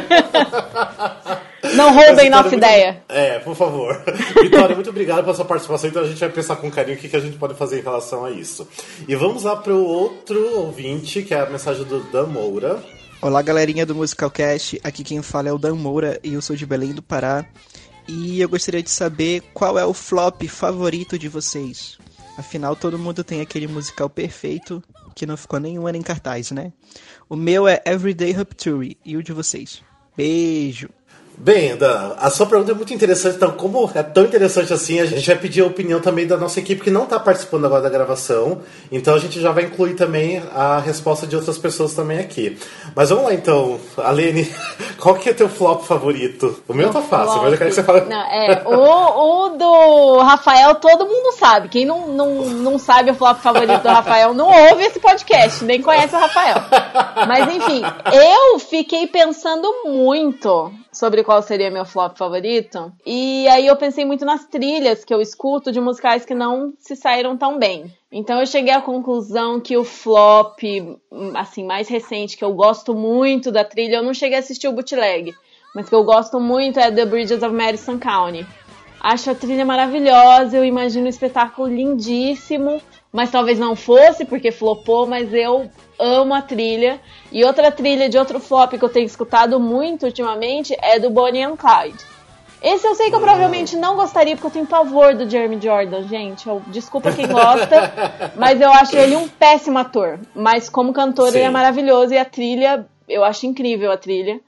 Não 1.75 1.95
roubem 1.95 2.31
nossa 2.31 2.51
muito... 2.51 2.57
ideia. 2.57 3.03
É, 3.09 3.39
por 3.39 3.55
favor. 3.55 4.03
Vitória, 4.43 4.75
muito 4.75 4.91
obrigado 4.91 5.23
pela 5.23 5.35
sua 5.35 5.45
participação. 5.45 5.89
Então 5.89 6.03
a 6.03 6.07
gente 6.07 6.19
vai 6.19 6.29
pensar 6.29 6.57
com 6.57 6.71
carinho 6.71 6.97
o 6.97 7.01
que, 7.01 7.09
que 7.09 7.17
a 7.17 7.21
gente 7.21 7.37
pode 7.37 7.55
fazer 7.55 7.79
em 7.79 7.83
relação 7.83 8.25
a 8.25 8.31
isso. 8.31 8.69
E 9.07 9.15
vamos 9.15 9.45
lá 9.45 9.57
para 9.57 9.73
o 9.73 9.85
outro 9.85 10.59
ouvinte, 10.59 11.23
que 11.23 11.35
é 11.35 11.41
a 11.41 11.47
mensagem 11.47 11.85
do 11.85 12.01
Dan 12.11 12.27
Moura. 12.27 12.83
Olá, 13.23 13.43
galerinha 13.43 13.85
do 13.85 13.95
Musicalcast. 13.95 14.81
Aqui 14.83 15.05
quem 15.05 15.23
fala 15.23 15.49
é 15.49 15.53
o 15.53 15.59
Dan 15.59 15.75
Moura 15.75 16.19
e 16.23 16.35
eu 16.35 16.43
sou 16.43 16.57
de 16.57 16.67
Belém 16.67 16.93
do 16.93 17.03
Pará. 17.03 17.45
E 18.09 18.41
eu 18.41 18.49
gostaria 18.49 18.83
de 18.83 18.91
saber 18.91 19.43
qual 19.55 19.79
é 19.79 19.85
o 19.85 19.95
flop 19.95 20.43
favorito 20.49 21.19
de 21.19 21.29
vocês. 21.29 21.99
Afinal, 22.37 22.75
todo 22.75 22.99
mundo 22.99 23.23
tem 23.23 23.41
aquele 23.41 23.69
musical 23.69 24.09
perfeito 24.09 24.83
que 25.15 25.27
não 25.27 25.37
ficou 25.37 25.61
nenhum 25.61 25.87
ano 25.87 25.99
em 25.99 26.03
cartaz, 26.03 26.51
né? 26.51 26.73
O 27.29 27.37
meu 27.37 27.69
é 27.69 27.81
Everyday 27.85 28.33
Rupture 28.33 28.97
e 29.05 29.17
o 29.17 29.23
de 29.23 29.33
vocês. 29.33 29.83
Beijo! 30.17 30.89
Bem, 31.43 31.75
Dan, 31.75 32.13
a 32.19 32.29
sua 32.29 32.45
pergunta 32.45 32.73
é 32.73 32.75
muito 32.75 32.93
interessante. 32.93 33.37
Então, 33.37 33.53
como 33.53 33.91
é 33.95 34.03
tão 34.03 34.25
interessante 34.25 34.75
assim, 34.75 35.01
a 35.01 35.07
gente 35.07 35.27
vai 35.27 35.37
pedir 35.37 35.63
a 35.63 35.67
opinião 35.67 35.99
também 35.99 36.27
da 36.27 36.37
nossa 36.37 36.61
equipe 36.61 36.83
que 36.83 36.91
não 36.91 37.05
está 37.05 37.19
participando 37.19 37.65
agora 37.65 37.81
da 37.81 37.89
gravação. 37.89 38.61
Então, 38.93 39.15
a 39.15 39.19
gente 39.19 39.41
já 39.41 39.51
vai 39.51 39.65
incluir 39.65 39.95
também 39.95 40.43
a 40.55 40.79
resposta 40.81 41.27
de 41.27 41.35
outras 41.35 41.57
pessoas 41.57 41.95
também 41.95 42.19
aqui. 42.19 42.59
Mas 42.95 43.09
vamos 43.09 43.25
lá, 43.25 43.33
então. 43.33 43.81
Alene, 43.97 44.53
qual 45.01 45.15
que 45.15 45.31
é 45.31 45.33
teu 45.33 45.49
flop 45.49 45.85
favorito? 45.85 46.63
O 46.69 46.75
meu 46.75 46.91
tá 46.91 47.01
fácil, 47.01 47.33
Flop. 47.33 47.45
mas 47.45 47.53
eu 47.53 47.59
quero 47.59 47.71
que 47.71 47.77
você 47.77 47.85
fale. 47.85 48.01
Não, 48.03 48.21
é, 48.21 48.63
o, 48.67 49.47
o 49.47 49.49
do 49.57 50.19
Rafael 50.19 50.75
todo 50.75 51.07
mundo 51.07 51.33
sabe. 51.39 51.71
Quem 51.71 51.87
não, 51.87 52.09
não, 52.09 52.35
não 52.51 52.79
sabe 52.79 53.11
o 53.11 53.15
flop 53.15 53.39
favorito 53.39 53.81
do 53.81 53.89
Rafael 53.89 54.35
não 54.35 54.47
ouve 54.47 54.85
esse 54.85 55.01
podcast, 55.01 55.65
nem 55.65 55.81
conhece 55.81 56.15
o 56.15 56.19
Rafael. 56.19 56.57
Mas 57.27 57.55
enfim, 57.55 57.83
eu 58.13 58.59
fiquei 58.59 59.07
pensando 59.07 59.67
muito 59.87 60.71
sobre 60.93 61.23
qual 61.31 61.43
seria 61.43 61.71
meu 61.71 61.85
flop 61.85 62.19
favorito. 62.19 62.93
E 63.07 63.47
aí 63.47 63.69
eu 63.69 63.77
pensei 63.77 64.05
muito 64.05 64.25
nas 64.25 64.47
trilhas 64.47 65.05
que 65.05 65.15
eu 65.15 65.21
escuto 65.21 65.71
de 65.71 65.81
musicais 65.81 66.25
que 66.25 66.35
não 66.35 66.73
se 66.77 66.97
saíram 66.97 67.37
tão 67.37 67.57
bem. 67.57 67.85
Então 68.11 68.41
eu 68.41 68.47
cheguei 68.47 68.73
à 68.73 68.81
conclusão 68.81 69.61
que 69.61 69.77
o 69.77 69.85
flop, 69.85 70.59
assim, 71.37 71.65
mais 71.65 71.89
recente, 71.89 72.37
que 72.37 72.43
eu 72.43 72.53
gosto 72.53 72.97
muito 72.97 73.53
da 73.53 73.63
trilha, 73.63 73.99
eu 73.99 74.03
não 74.03 74.13
cheguei 74.13 74.39
a 74.39 74.41
assistir 74.41 74.67
o 74.67 74.73
bootleg, 74.73 75.33
mas 75.73 75.89
que 75.89 75.95
eu 75.95 76.03
gosto 76.03 76.41
muito 76.41 76.81
é 76.81 76.91
The 76.91 77.07
Bridges 77.07 77.45
of 77.45 77.55
Madison 77.55 77.97
County. 77.97 78.45
Acho 79.01 79.31
a 79.31 79.35
trilha 79.37 79.65
maravilhosa, 79.65 80.57
eu 80.57 80.65
imagino 80.65 81.07
um 81.07 81.09
espetáculo 81.09 81.69
lindíssimo, 81.69 82.83
mas 83.13 83.31
talvez 83.31 83.59
não 83.59 83.75
fosse 83.75 84.25
porque 84.25 84.53
flopou, 84.53 85.07
mas 85.07 85.33
eu 85.33 85.71
amo 85.99 86.35
a 86.35 86.43
trilha. 86.43 87.01
E 87.33 87.45
outra 87.45 87.71
trilha 87.71 88.09
de 88.09 88.17
outro 88.17 88.41
flop 88.41 88.73
que 88.73 88.83
eu 88.83 88.89
tenho 88.89 89.07
escutado 89.07 89.59
muito 89.59 90.07
ultimamente 90.07 90.77
é 90.81 90.99
do 90.99 91.11
Bonnie 91.11 91.43
and 91.43 91.57
Clyde. 91.57 91.99
Esse 92.63 92.87
eu 92.87 92.95
sei 92.95 93.09
que 93.09 93.15
eu 93.15 93.21
provavelmente 93.21 93.75
não 93.75 93.97
gostaria 93.97 94.37
porque 94.37 94.49
eu 94.49 94.51
tenho 94.51 94.67
pavor 94.67 95.15
do 95.15 95.29
Jeremy 95.29 95.59
Jordan, 95.61 96.07
gente. 96.07 96.47
Eu, 96.47 96.63
desculpa 96.67 97.11
quem 97.11 97.27
gosta, 97.27 97.93
mas 98.37 98.61
eu 98.61 98.71
acho 98.71 98.97
ele 98.97 99.17
um 99.17 99.27
péssimo 99.27 99.79
ator. 99.79 100.21
Mas 100.35 100.69
como 100.69 100.93
cantor 100.93 101.31
Sim. 101.31 101.39
ele 101.39 101.47
é 101.47 101.51
maravilhoso 101.51 102.13
e 102.13 102.19
a 102.19 102.25
trilha, 102.25 102.87
eu 103.09 103.25
acho 103.25 103.47
incrível 103.47 103.91
a 103.91 103.97
trilha. 103.97 104.41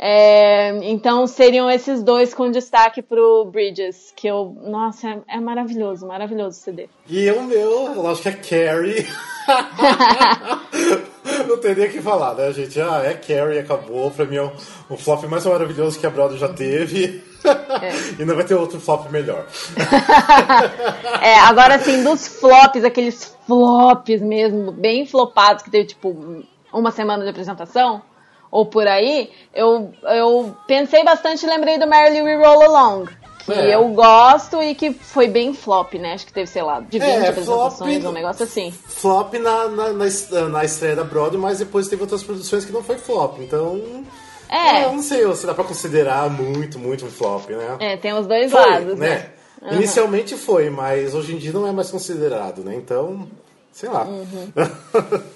É, 0.00 0.68
então 0.84 1.26
seriam 1.26 1.68
esses 1.68 2.04
dois 2.04 2.32
com 2.32 2.52
destaque 2.52 3.02
pro 3.02 3.46
Bridges, 3.46 4.12
que 4.14 4.28
eu. 4.28 4.56
Nossa, 4.62 5.08
é, 5.08 5.36
é 5.36 5.40
maravilhoso, 5.40 6.06
maravilhoso 6.06 6.60
o 6.60 6.62
CD. 6.62 6.88
E 7.08 7.28
o 7.32 7.42
meu, 7.42 8.00
lógico 8.00 8.30
que 8.40 8.54
é 8.54 8.68
Carrie. 8.68 9.04
Não 11.48 11.58
tem 11.58 11.74
nem 11.74 11.88
o 11.88 11.90
que 11.90 12.00
falar, 12.00 12.34
né, 12.34 12.52
gente? 12.52 12.80
Ah, 12.80 13.02
é 13.04 13.14
Carrie, 13.14 13.58
acabou. 13.58 14.08
Pra 14.12 14.24
mim 14.24 14.36
é 14.36 14.42
o, 14.42 14.52
o 14.88 14.96
flop 14.96 15.24
mais 15.24 15.44
maravilhoso 15.44 15.98
que 15.98 16.06
a 16.06 16.10
Broadway 16.10 16.38
já 16.38 16.48
teve. 16.48 17.20
e 18.18 18.24
não 18.24 18.36
vai 18.36 18.44
ter 18.44 18.54
outro 18.54 18.80
flop 18.80 19.10
melhor. 19.10 19.46
É, 21.20 21.34
agora 21.40 21.74
assim, 21.74 22.02
dos 22.02 22.28
flops, 22.28 22.84
aqueles 22.84 23.36
flops 23.46 24.20
mesmo, 24.20 24.70
bem 24.70 25.04
flopados, 25.04 25.62
que 25.62 25.70
teve 25.70 25.86
tipo 25.86 26.44
uma 26.72 26.90
semana 26.90 27.24
de 27.24 27.30
apresentação, 27.30 28.02
ou 28.50 28.66
por 28.66 28.86
aí, 28.86 29.30
eu, 29.54 29.90
eu 30.02 30.56
pensei 30.66 31.04
bastante 31.04 31.44
e 31.44 31.48
lembrei 31.48 31.78
do 31.78 31.86
Merrily 31.86 32.22
We 32.22 32.36
Roll 32.36 32.62
Along. 32.62 33.06
Que 33.44 33.52
É. 33.54 33.74
eu 33.74 33.88
gosto 33.88 34.62
e 34.62 34.74
que 34.74 34.92
foi 34.92 35.26
bem 35.26 35.54
flop, 35.54 35.94
né? 35.94 36.12
Acho 36.12 36.26
que 36.26 36.32
teve, 36.34 36.46
sei 36.46 36.62
lá, 36.62 36.80
de 36.80 36.98
20 36.98 37.08
É, 37.08 37.28
apresentações, 37.28 37.98
flop- 38.02 38.10
um 38.10 38.12
negócio 38.12 38.44
assim. 38.44 38.70
Flop 38.70 39.32
na, 39.34 39.68
na, 39.68 39.92
na, 39.94 40.48
na 40.50 40.64
estreia 40.64 40.94
da 40.94 41.02
Broadway, 41.04 41.40
mas 41.40 41.58
depois 41.58 41.88
teve 41.88 42.02
outras 42.02 42.22
produções 42.22 42.66
que 42.66 42.72
não 42.72 42.82
foi 42.82 42.98
flop. 42.98 43.38
Então. 43.40 44.04
É. 44.50 44.84
Eu 44.84 44.92
não 44.92 45.02
sei 45.02 45.34
se 45.34 45.46
dá 45.46 45.54
pra 45.54 45.64
considerar 45.64 46.28
muito, 46.30 46.78
muito 46.78 47.06
um 47.06 47.10
flop, 47.10 47.48
né? 47.48 47.76
É, 47.80 47.96
tem 47.96 48.12
os 48.12 48.26
dois 48.26 48.50
Foi, 48.50 48.60
lados, 48.60 48.98
né? 48.98 49.30
né? 49.62 49.72
Inicialmente 49.72 50.36
foi, 50.36 50.68
mas 50.70 51.14
hoje 51.14 51.34
em 51.34 51.38
dia 51.38 51.52
não 51.52 51.66
é 51.66 51.72
mais 51.72 51.90
considerado, 51.90 52.62
né? 52.62 52.74
Então, 52.74 53.26
sei 53.72 53.88
lá. 53.88 54.04
Uhum. 54.04 54.52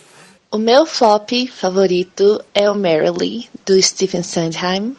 O 0.53 0.59
meu 0.59 0.85
flop 0.85 1.31
favorito 1.51 2.45
é 2.55 2.71
o 2.71 2.75
Merrily, 2.75 3.49
do 3.65 3.81
Stephen 3.83 4.23
Sondheim. 4.23 4.95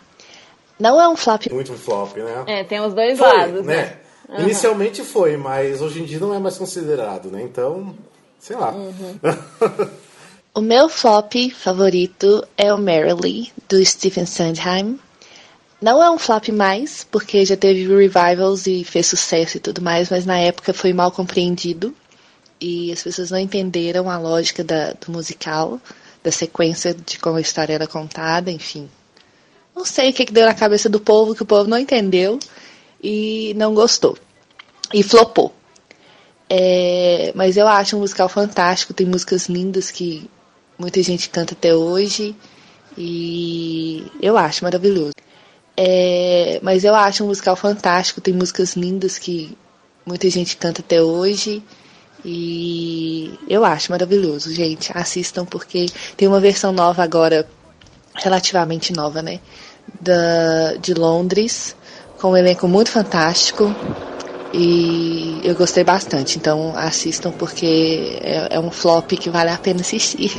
Não 0.80 1.00
é 1.00 1.08
um 1.08 1.16
flop 1.16 1.46
muito 1.52 1.74
um 1.74 1.78
flop, 1.78 2.18
né? 2.18 2.44
É, 2.48 2.64
tem 2.64 2.82
os 2.82 2.92
dois 2.96 3.20
Foi, 3.20 3.28
lados, 3.28 3.64
né? 3.64 4.00
né? 4.28 4.40
Inicialmente 4.40 5.04
foi, 5.04 5.38
mas 5.38 5.80
hoje 5.80 6.02
em 6.02 6.06
dia 6.06 6.20
não 6.20 6.34
é 6.34 6.40
mais 6.40 6.58
considerado, 6.58 7.30
né? 7.30 7.44
Então, 7.44 7.96
sei 8.40 8.56
lá. 8.56 8.72
Uhum. 8.72 9.20
O 10.56 10.62
meu 10.62 10.88
flop 10.88 11.34
favorito 11.52 12.46
é 12.56 12.72
o 12.72 12.78
Merrily, 12.78 13.52
do 13.68 13.84
Stephen 13.84 14.28
Sondheim. 14.28 15.00
Não 15.82 16.02
é 16.02 16.12
um 16.12 16.20
flop 16.20 16.50
mais, 16.50 17.04
porque 17.04 17.44
já 17.44 17.58
teve 17.58 17.88
revivals 17.88 18.68
e 18.68 18.84
fez 18.84 19.08
sucesso 19.08 19.58
e 19.58 19.60
tudo 19.60 19.82
mais, 19.82 20.12
mas 20.12 20.28
na 20.28 20.38
época 20.38 20.72
foi 20.72 20.94
mal 20.94 21.12
compreendido. 21.12 21.92
E 22.65 22.93
as 22.93 23.04
pessoas 23.04 23.30
não 23.30 23.38
entenderam 23.38 24.10
a 24.10 24.17
lógica 24.17 24.63
da- 24.63 24.93
do 24.93 25.12
musical, 25.12 25.82
da 26.23 26.32
sequência 26.32 26.93
de 26.93 27.19
como 27.19 27.36
a 27.36 27.41
história 27.41 27.73
era 27.73 27.86
contada, 27.86 28.49
enfim. 28.49 28.89
Não 29.76 29.84
sei 29.84 30.12
o 30.12 30.13
que, 30.13 30.26
que 30.26 30.32
deu 30.32 30.45
na 30.45 30.54
cabeça 30.54 30.88
do 30.88 30.97
povo, 30.97 31.36
que 31.36 31.43
o 31.43 31.45
povo 31.45 31.69
não 31.69 31.78
entendeu 31.78 32.39
e 33.04 33.54
não 33.58 33.73
gostou. 33.73 34.17
E 34.93 35.04
flopou. 35.04 35.54
É, 36.49 37.34
mas 37.36 37.58
eu 37.58 37.67
acho 37.67 37.97
um 37.97 37.99
musical 37.99 38.30
fantástico, 38.30 38.93
tem 38.93 39.06
músicas 39.08 39.47
lindas 39.49 39.91
que 39.91 40.30
muita 40.80 41.04
gente 41.04 41.28
canta 41.30 41.54
até 41.54 41.76
hoje 41.76 42.34
e 42.97 44.06
eu 44.21 44.38
acho 44.38 44.63
maravilhoso. 44.63 45.12
É, 45.76 46.62
mas 46.63 46.86
eu 46.86 46.95
acho 46.95 47.26
um 47.26 47.28
musical 47.28 47.58
fantástico, 47.58 48.21
tem 48.21 48.34
músicas 48.34 48.78
lindas 48.78 49.17
que 49.17 49.58
muita 50.06 50.30
gente 50.30 50.56
canta 50.56 50.80
até 50.82 51.02
hoje 51.04 51.62
e 52.26 53.38
eu 53.50 53.66
acho 53.66 53.92
maravilhoso, 53.92 54.54
gente. 54.54 54.92
Assistam 54.96 55.46
porque 55.46 55.88
tem 56.16 56.28
uma 56.28 56.40
versão 56.40 56.72
nova 56.72 57.04
agora, 57.04 57.48
relativamente 58.16 58.94
nova, 58.94 59.22
né? 59.22 59.40
Da, 60.00 60.76
de 60.80 60.94
Londres, 60.94 61.76
com 62.20 62.32
um 62.32 62.38
elenco 62.38 62.68
muito 62.68 62.90
fantástico. 62.90 63.74
E 64.54 65.42
eu 65.44 65.56
gostei 65.56 65.84
bastante, 65.84 66.38
então 66.38 66.78
assistam 66.78 67.32
porque 67.32 68.20
é, 68.22 68.56
é 68.56 68.60
um 68.60 68.70
flop 68.70 69.12
que 69.14 69.30
vale 69.30 69.50
a 69.50 69.58
pena 69.58 69.82
assistir. 69.82 70.32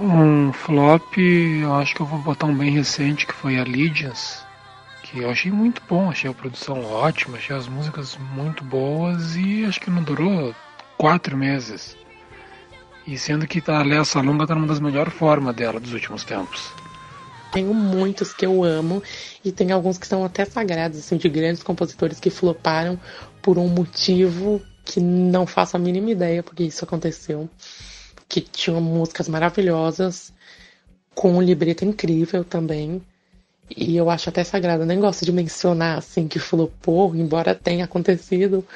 Um 0.00 0.52
flop, 0.52 1.18
eu 1.18 1.74
acho 1.74 1.94
que 1.94 2.00
eu 2.00 2.06
vou 2.06 2.18
botar 2.20 2.46
um 2.46 2.56
bem 2.56 2.70
recente, 2.70 3.26
que 3.26 3.34
foi 3.34 3.58
a 3.58 3.64
Lydians, 3.64 4.42
que 5.02 5.18
eu 5.18 5.30
achei 5.30 5.52
muito 5.52 5.82
bom, 5.88 6.10
achei 6.10 6.30
a 6.30 6.34
produção 6.34 6.84
ótima, 6.84 7.36
achei 7.36 7.54
as 7.54 7.68
músicas 7.68 8.16
muito 8.34 8.64
boas 8.64 9.36
e 9.36 9.64
acho 9.64 9.80
que 9.80 9.90
não 9.90 10.02
durou 10.02 10.54
quatro 10.98 11.36
meses. 11.36 11.96
E 13.06 13.16
sendo 13.16 13.46
que 13.46 13.62
a 13.70 13.82
Léa 13.82 14.04
Salonga 14.04 14.46
tá 14.46 14.54
numa 14.54 14.66
das 14.66 14.80
melhores 14.80 15.14
formas 15.14 15.54
dela 15.54 15.80
dos 15.80 15.94
últimos 15.94 16.24
tempos. 16.24 16.70
Tenho 17.52 17.72
muitos 17.72 18.34
que 18.34 18.44
eu 18.44 18.62
amo 18.62 19.02
e 19.42 19.50
tem 19.50 19.72
alguns 19.72 19.96
que 19.96 20.06
são 20.06 20.22
até 20.22 20.44
sagrados, 20.44 20.98
assim, 20.98 21.16
de 21.16 21.28
grandes 21.30 21.62
compositores 21.62 22.20
que 22.20 22.28
floparam 22.28 23.00
por 23.40 23.56
um 23.56 23.68
motivo 23.68 24.60
que 24.84 25.00
não 25.00 25.46
faço 25.46 25.76
a 25.76 25.80
mínima 25.80 26.10
ideia 26.10 26.42
porque 26.42 26.64
isso 26.64 26.84
aconteceu. 26.84 27.48
Que 28.28 28.42
tinham 28.42 28.78
músicas 28.80 29.28
maravilhosas, 29.28 30.34
com 31.14 31.32
um 31.32 31.42
libreto 31.42 31.84
incrível 31.84 32.44
também. 32.44 33.00
E 33.74 33.96
eu 33.96 34.10
acho 34.10 34.28
até 34.28 34.44
sagrado, 34.44 34.82
eu 34.82 34.86
nem 34.86 35.00
gosto 35.00 35.24
de 35.24 35.32
mencionar 35.32 35.98
assim 35.98 36.28
que 36.28 36.38
flopou, 36.38 37.14
embora 37.14 37.54
tenha 37.54 37.84
acontecido, 37.84 38.66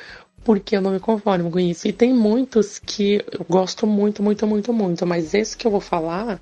porque 0.45 0.77
eu 0.77 0.81
não 0.81 0.93
me 0.93 1.01
conformo 1.01 1.51
com 1.51 1.59
isso. 1.59 1.87
E 1.87 1.93
tem 1.93 2.13
muitos 2.13 2.79
que 2.79 3.25
eu 3.33 3.45
gosto 3.49 3.87
muito, 3.87 4.23
muito, 4.23 4.47
muito, 4.47 4.73
muito, 4.73 5.07
mas 5.07 5.35
esse 5.35 5.57
que 5.57 5.67
eu 5.67 5.71
vou 5.71 5.81
falar, 5.81 6.41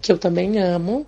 que 0.00 0.12
eu 0.12 0.18
também 0.18 0.58
amo, 0.58 1.06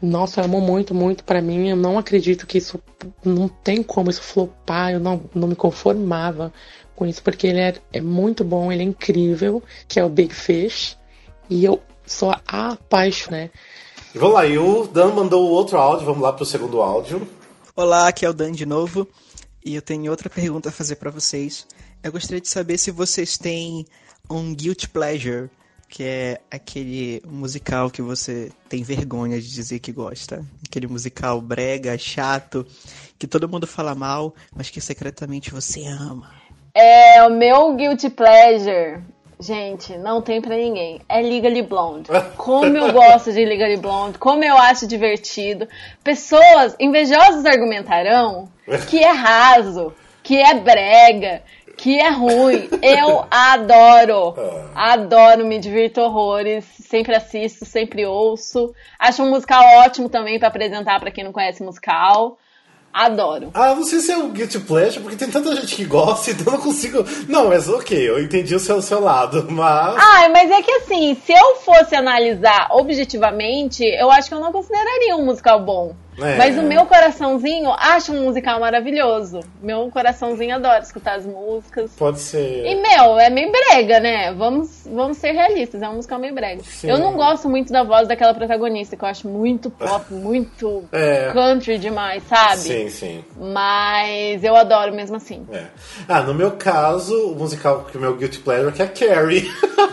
nossa, 0.00 0.40
eu 0.40 0.44
amo 0.44 0.60
muito, 0.60 0.94
muito 0.94 1.24
pra 1.24 1.42
mim. 1.42 1.68
Eu 1.68 1.76
não 1.76 1.98
acredito 1.98 2.46
que 2.46 2.58
isso. 2.58 2.80
Não 3.24 3.48
tem 3.48 3.82
como 3.82 4.10
isso 4.10 4.22
flopar. 4.22 4.92
Eu 4.92 5.00
não, 5.00 5.22
não 5.34 5.48
me 5.48 5.56
conformava 5.56 6.52
com 6.94 7.06
isso, 7.06 7.22
porque 7.22 7.46
ele 7.46 7.60
é, 7.60 7.74
é 7.92 8.00
muito 8.00 8.42
bom, 8.42 8.72
ele 8.72 8.82
é 8.82 8.86
incrível, 8.86 9.62
que 9.86 10.00
é 10.00 10.04
o 10.04 10.08
Big 10.08 10.34
Fish. 10.34 10.96
E 11.48 11.64
eu 11.64 11.80
sou 12.04 12.34
apaixonada, 12.46 13.44
né? 13.44 13.50
Vamos 14.14 14.34
lá, 14.34 14.46
e 14.46 14.58
o 14.58 14.86
Dan 14.86 15.12
mandou 15.12 15.46
o 15.46 15.50
outro 15.50 15.78
áudio, 15.78 16.06
vamos 16.06 16.22
lá 16.22 16.32
pro 16.32 16.44
segundo 16.44 16.80
áudio. 16.80 17.28
Olá, 17.76 18.08
aqui 18.08 18.24
é 18.24 18.30
o 18.30 18.32
Dan 18.32 18.50
de 18.50 18.66
novo. 18.66 19.06
E 19.68 19.74
eu 19.74 19.82
tenho 19.82 20.10
outra 20.10 20.30
pergunta 20.30 20.70
a 20.70 20.72
fazer 20.72 20.96
pra 20.96 21.10
vocês. 21.10 21.66
Eu 22.02 22.10
gostaria 22.10 22.40
de 22.40 22.48
saber 22.48 22.78
se 22.78 22.90
vocês 22.90 23.36
têm 23.36 23.84
um 24.30 24.54
guilty 24.54 24.88
pleasure, 24.88 25.50
que 25.90 26.02
é 26.02 26.40
aquele 26.50 27.20
musical 27.26 27.90
que 27.90 28.00
você 28.00 28.50
tem 28.66 28.82
vergonha 28.82 29.38
de 29.38 29.46
dizer 29.46 29.78
que 29.80 29.92
gosta. 29.92 30.42
Aquele 30.66 30.86
musical 30.86 31.38
brega, 31.42 31.98
chato, 31.98 32.66
que 33.18 33.26
todo 33.26 33.46
mundo 33.46 33.66
fala 33.66 33.94
mal, 33.94 34.34
mas 34.56 34.70
que 34.70 34.80
secretamente 34.80 35.50
você 35.50 35.84
ama. 35.84 36.32
É, 36.72 37.22
o 37.26 37.28
meu 37.28 37.76
guilty 37.76 38.08
pleasure 38.08 39.02
Gente, 39.40 39.96
não 39.96 40.20
tem 40.20 40.40
pra 40.40 40.56
ninguém. 40.56 41.00
É 41.08 41.20
Legally 41.20 41.62
Blonde. 41.62 42.10
Como 42.36 42.76
eu 42.76 42.92
gosto 42.92 43.32
de 43.32 43.44
Legally 43.44 43.76
Blonde, 43.76 44.18
como 44.18 44.42
eu 44.42 44.56
acho 44.56 44.86
divertido. 44.86 45.68
Pessoas 46.02 46.74
invejosas 46.80 47.44
argumentarão 47.44 48.48
que 48.88 48.98
é 48.98 49.10
raso, 49.10 49.94
que 50.22 50.36
é 50.36 50.54
brega, 50.54 51.42
que 51.76 51.98
é 51.98 52.10
ruim. 52.10 52.68
Eu 52.82 53.24
adoro. 53.30 54.34
Adoro, 54.74 55.46
me 55.46 55.58
divirto 55.58 56.00
horrores. 56.00 56.64
Sempre 56.64 57.14
assisto, 57.14 57.64
sempre 57.64 58.04
ouço. 58.04 58.74
Acho 58.98 59.22
um 59.22 59.30
musical 59.30 59.64
ótimo 59.78 60.08
também 60.08 60.38
pra 60.38 60.48
apresentar 60.48 60.98
pra 60.98 61.12
quem 61.12 61.22
não 61.22 61.32
conhece 61.32 61.62
musical. 61.62 62.36
Adoro. 62.92 63.50
Ah, 63.54 63.74
não 63.74 63.84
sei 63.84 64.00
se 64.00 64.10
é 64.10 64.16
um 64.16 64.30
guilty 64.30 64.60
pleasure, 64.60 65.00
porque 65.00 65.16
tem 65.16 65.30
tanta 65.30 65.54
gente 65.54 65.76
que 65.76 65.84
gosta, 65.84 66.30
então 66.32 66.52
eu 66.52 66.58
não 66.58 66.64
consigo. 66.64 67.04
Não, 67.28 67.48
mas 67.48 67.68
ok, 67.68 68.08
eu 68.08 68.22
entendi 68.22 68.54
o 68.54 68.60
seu, 68.60 68.76
o 68.76 68.82
seu 68.82 69.00
lado, 69.00 69.46
mas. 69.50 69.96
Ah, 69.96 70.28
mas 70.30 70.50
é 70.50 70.62
que 70.62 70.70
assim, 70.72 71.16
se 71.24 71.32
eu 71.32 71.56
fosse 71.56 71.94
analisar 71.94 72.68
objetivamente, 72.72 73.84
eu 73.84 74.10
acho 74.10 74.28
que 74.28 74.34
eu 74.34 74.40
não 74.40 74.52
consideraria 74.52 75.16
um 75.16 75.24
musical 75.24 75.60
bom. 75.60 75.94
É. 76.20 76.36
Mas 76.36 76.58
o 76.58 76.62
meu 76.62 76.86
coraçãozinho 76.86 77.70
acha 77.70 78.12
um 78.12 78.24
musical 78.24 78.60
maravilhoso. 78.60 79.40
Meu 79.62 79.88
coraçãozinho 79.90 80.54
adora 80.54 80.80
escutar 80.80 81.16
as 81.16 81.26
músicas. 81.26 81.90
Pode 81.96 82.18
ser. 82.20 82.64
E, 82.66 82.74
meu, 82.74 83.18
é 83.18 83.30
meio 83.30 83.50
brega, 83.52 84.00
né? 84.00 84.32
Vamos, 84.32 84.86
vamos 84.90 85.16
ser 85.18 85.32
realistas, 85.32 85.82
é 85.82 85.88
um 85.88 85.96
musical 85.96 86.18
meio 86.18 86.34
brega. 86.34 86.62
Sim. 86.64 86.90
Eu 86.90 86.98
não 86.98 87.14
gosto 87.14 87.48
muito 87.48 87.72
da 87.72 87.82
voz 87.82 88.08
daquela 88.08 88.34
protagonista, 88.34 88.96
que 88.96 89.04
eu 89.04 89.08
acho 89.08 89.28
muito 89.28 89.70
pop, 89.70 90.04
muito 90.12 90.84
É. 90.92 91.30
country 91.32 91.78
demais, 91.78 92.22
sabe? 92.24 92.58
Sim, 92.60 92.88
sim. 92.88 93.24
Mas 93.36 94.42
eu 94.42 94.56
adoro 94.56 94.92
mesmo 94.94 95.16
assim. 95.16 95.46
É. 95.52 95.64
Ah, 96.08 96.22
no 96.22 96.34
meu 96.34 96.52
caso, 96.52 97.32
o 97.32 97.36
musical 97.36 97.84
que 97.90 97.96
é 97.96 97.98
o 97.98 98.02
meu 98.02 98.16
guilty 98.16 98.38
pleasure 98.40 98.72
que 98.72 98.82
é 98.82 98.86
Carrie. 98.86 99.48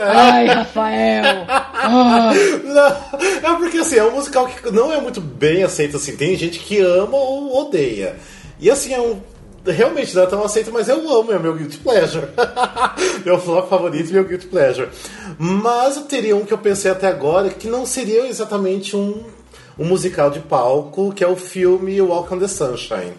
Ai, 0.00 0.46
Rafael! 0.46 1.46
Não, 2.64 3.52
é 3.52 3.56
porque 3.56 3.78
assim, 3.78 3.96
é 3.96 4.04
um 4.04 4.12
musical 4.12 4.46
que 4.46 4.70
não 4.70 4.92
é 4.92 5.00
muito 5.00 5.20
bem 5.20 5.62
aceito 5.62 5.96
assim. 5.96 6.16
Tem 6.16 6.36
gente 6.36 6.58
que 6.58 6.80
ama 6.80 7.16
ou 7.16 7.66
odeia. 7.66 8.16
E 8.58 8.70
assim, 8.70 8.92
é 8.92 9.00
um. 9.00 9.20
Realmente 9.66 10.14
não 10.14 10.24
é 10.24 10.26
tão 10.26 10.44
aceito, 10.44 10.70
mas 10.70 10.88
eu 10.88 11.08
amo, 11.10 11.32
é 11.32 11.38
meu 11.38 11.54
guilty 11.54 11.78
pleasure. 11.78 12.26
meu 13.24 13.38
flop 13.38 13.68
favorito 13.68 14.10
e 14.10 14.12
meu 14.12 14.24
guilty 14.24 14.46
pleasure. 14.46 14.88
Mas 15.38 15.96
eu 15.96 16.02
teria 16.02 16.36
um 16.36 16.44
que 16.44 16.52
eu 16.52 16.58
pensei 16.58 16.90
até 16.90 17.06
agora 17.06 17.48
que 17.48 17.66
não 17.66 17.86
seria 17.86 18.26
exatamente 18.26 18.94
um, 18.94 19.22
um 19.78 19.86
musical 19.86 20.30
de 20.30 20.40
palco, 20.40 21.12
que 21.14 21.24
é 21.24 21.28
o 21.28 21.36
filme 21.36 21.98
Walk 22.00 22.34
on 22.34 22.38
the 22.38 22.48
Sunshine. 22.48 23.14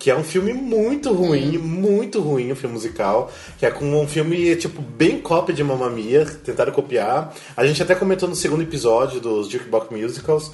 Que 0.00 0.10
é 0.10 0.16
um 0.16 0.24
filme 0.24 0.52
muito 0.52 1.12
ruim, 1.12 1.58
muito 1.58 2.20
ruim, 2.20 2.50
um 2.50 2.56
filme 2.56 2.74
musical. 2.74 3.30
Que 3.58 3.66
é 3.66 3.70
com 3.70 3.84
um 4.02 4.08
filme, 4.08 4.56
tipo, 4.56 4.82
bem 4.82 5.20
cópia 5.20 5.54
de 5.54 5.62
Mamma 5.62 5.88
Mia, 5.90 6.24
tentaram 6.42 6.72
copiar. 6.72 7.32
A 7.56 7.66
gente 7.66 7.82
até 7.82 7.94
comentou 7.94 8.28
no 8.28 8.34
segundo 8.34 8.62
episódio 8.62 9.20
dos 9.20 9.48
Jukebox 9.48 9.94
Musicals. 9.94 10.50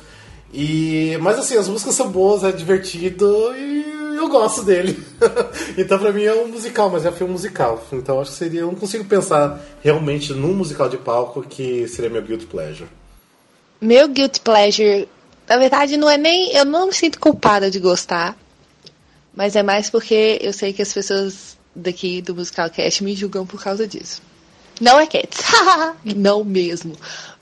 E, 0.53 1.17
mas 1.21 1.39
assim, 1.39 1.57
as 1.57 1.69
músicas 1.69 1.95
são 1.95 2.11
boas, 2.11 2.43
é 2.45 2.53
divertido 2.53 3.55
e 3.57 4.17
eu 4.17 4.29
gosto 4.29 4.63
dele. 4.63 5.01
então 5.79 5.99
pra 5.99 6.13
mim 6.13 6.25
é 6.25 6.35
um 6.35 6.49
musical, 6.49 6.91
mas 6.91 7.05
é 7.05 7.11
um 7.11 7.13
filme 7.13 7.33
musical. 7.33 7.85
Então 7.93 8.21
acho 8.21 8.33
que 8.33 8.37
seria. 8.37 8.61
Eu 8.61 8.69
não 8.69 8.75
consigo 8.75 9.05
pensar 9.05 9.61
realmente 9.83 10.33
num 10.33 10.55
musical 10.55 10.89
de 10.89 10.97
palco 10.97 11.43
que 11.43 11.87
seria 11.89 12.11
meu 12.11 12.23
guilty 12.23 12.47
pleasure. 12.47 12.89
Meu 13.81 14.09
guilty 14.09 14.41
pleasure, 14.41 15.09
na 15.49 15.59
verdade, 15.59 15.97
não 15.97 16.11
é 16.11 16.19
nem. 16.19 16.53
Eu 16.53 16.65
não 16.65 16.87
me 16.87 16.93
sinto 16.93 17.21
culpada 17.21 17.71
de 17.71 17.79
gostar. 17.79 18.37
Mas 19.37 19.55
é 19.55 19.63
mais 19.63 19.89
porque 19.91 20.39
eu 20.41 20.53
sei 20.53 20.73
que 20.73 20.83
as 20.83 20.93
pessoas 20.93 21.57
daqui 21.75 22.23
do 22.23 22.35
Musical 22.35 22.71
Cast 22.71 23.05
me 23.05 23.15
julgam 23.15 23.47
por 23.47 23.63
causa 23.63 23.87
disso. 23.87 24.23
Não 24.81 24.99
é 24.99 25.07
Cats. 25.07 25.45
não 26.17 26.43
mesmo. 26.43 26.95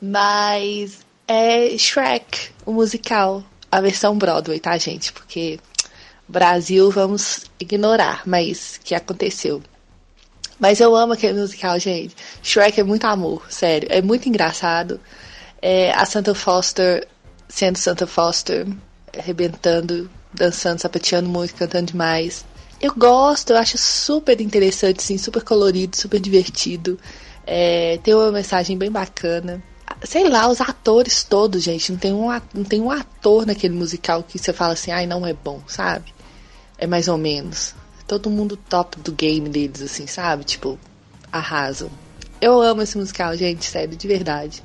Mas 0.03 0.99
é 1.27 1.79
Shrek, 1.79 2.51
o 2.67 2.73
musical. 2.73 3.43
A 3.71 3.81
versão 3.81 4.17
Broadway, 4.19 4.61
tá, 4.61 4.77
gente? 4.77 5.13
Porque 5.13 5.59
Brasil 6.29 6.91
vamos 6.91 7.45
ignorar, 7.59 8.23
mas 8.27 8.79
que 8.85 8.95
aconteceu. 8.95 9.63
Mas 10.61 10.81
eu 10.81 10.95
amo 10.95 11.13
aquele 11.13 11.41
musical, 11.41 11.79
gente. 11.79 12.15
Shrek 12.43 12.81
é 12.81 12.85
muito 12.85 13.05
amor, 13.07 13.47
sério. 13.49 13.89
É 13.91 14.03
muito 14.03 14.29
engraçado. 14.29 15.01
É, 15.61 15.93
a 15.93 16.05
Santa 16.05 16.35
Foster 16.35 17.09
sendo 17.49 17.77
Santa 17.77 18.07
Foster, 18.07 18.67
arrebentando, 19.17 20.11
dançando, 20.35 20.81
sapateando 20.81 21.29
muito, 21.29 21.55
cantando 21.55 21.93
demais. 21.93 22.45
Eu 22.81 22.93
gosto, 22.95 23.51
eu 23.51 23.57
acho 23.57 23.79
super 23.79 24.41
interessante, 24.41 24.99
assim, 24.99 25.17
super 25.17 25.43
colorido, 25.43 25.97
super 25.97 26.21
divertido. 26.21 26.99
É, 27.47 27.99
tem 28.03 28.15
uma 28.15 28.33
mensagem 28.33 28.77
bem 28.77 28.91
bacana. 28.91 29.63
Sei 30.03 30.29
lá, 30.29 30.49
os 30.49 30.61
atores 30.61 31.23
todos, 31.23 31.63
gente. 31.63 31.93
Não 31.93 31.99
tem, 31.99 32.13
um, 32.13 32.29
não 32.53 32.65
tem 32.65 32.81
um 32.81 32.91
ator 32.91 33.47
naquele 33.47 33.75
musical 33.75 34.23
que 34.23 34.39
você 34.39 34.53
fala 34.53 34.73
assim, 34.75 34.91
ai, 34.91 35.07
não 35.07 35.27
é 35.27 35.33
bom, 35.33 35.63
sabe? 35.67 36.13
É 36.77 36.87
mais 36.87 37.09
ou 37.09 37.17
menos. 37.17 37.75
Todo 38.07 38.29
mundo 38.29 38.57
top 38.57 38.99
do 39.01 39.13
game 39.13 39.49
deles, 39.49 39.81
assim, 39.81 40.07
sabe? 40.07 40.45
Tipo, 40.45 40.79
arrasam. 41.33 41.91
Eu 42.41 42.61
amo 42.61 42.83
esse 42.83 42.99
musical, 42.99 43.35
gente, 43.37 43.65
sério, 43.65 43.97
de 43.97 44.07
verdade. 44.07 44.63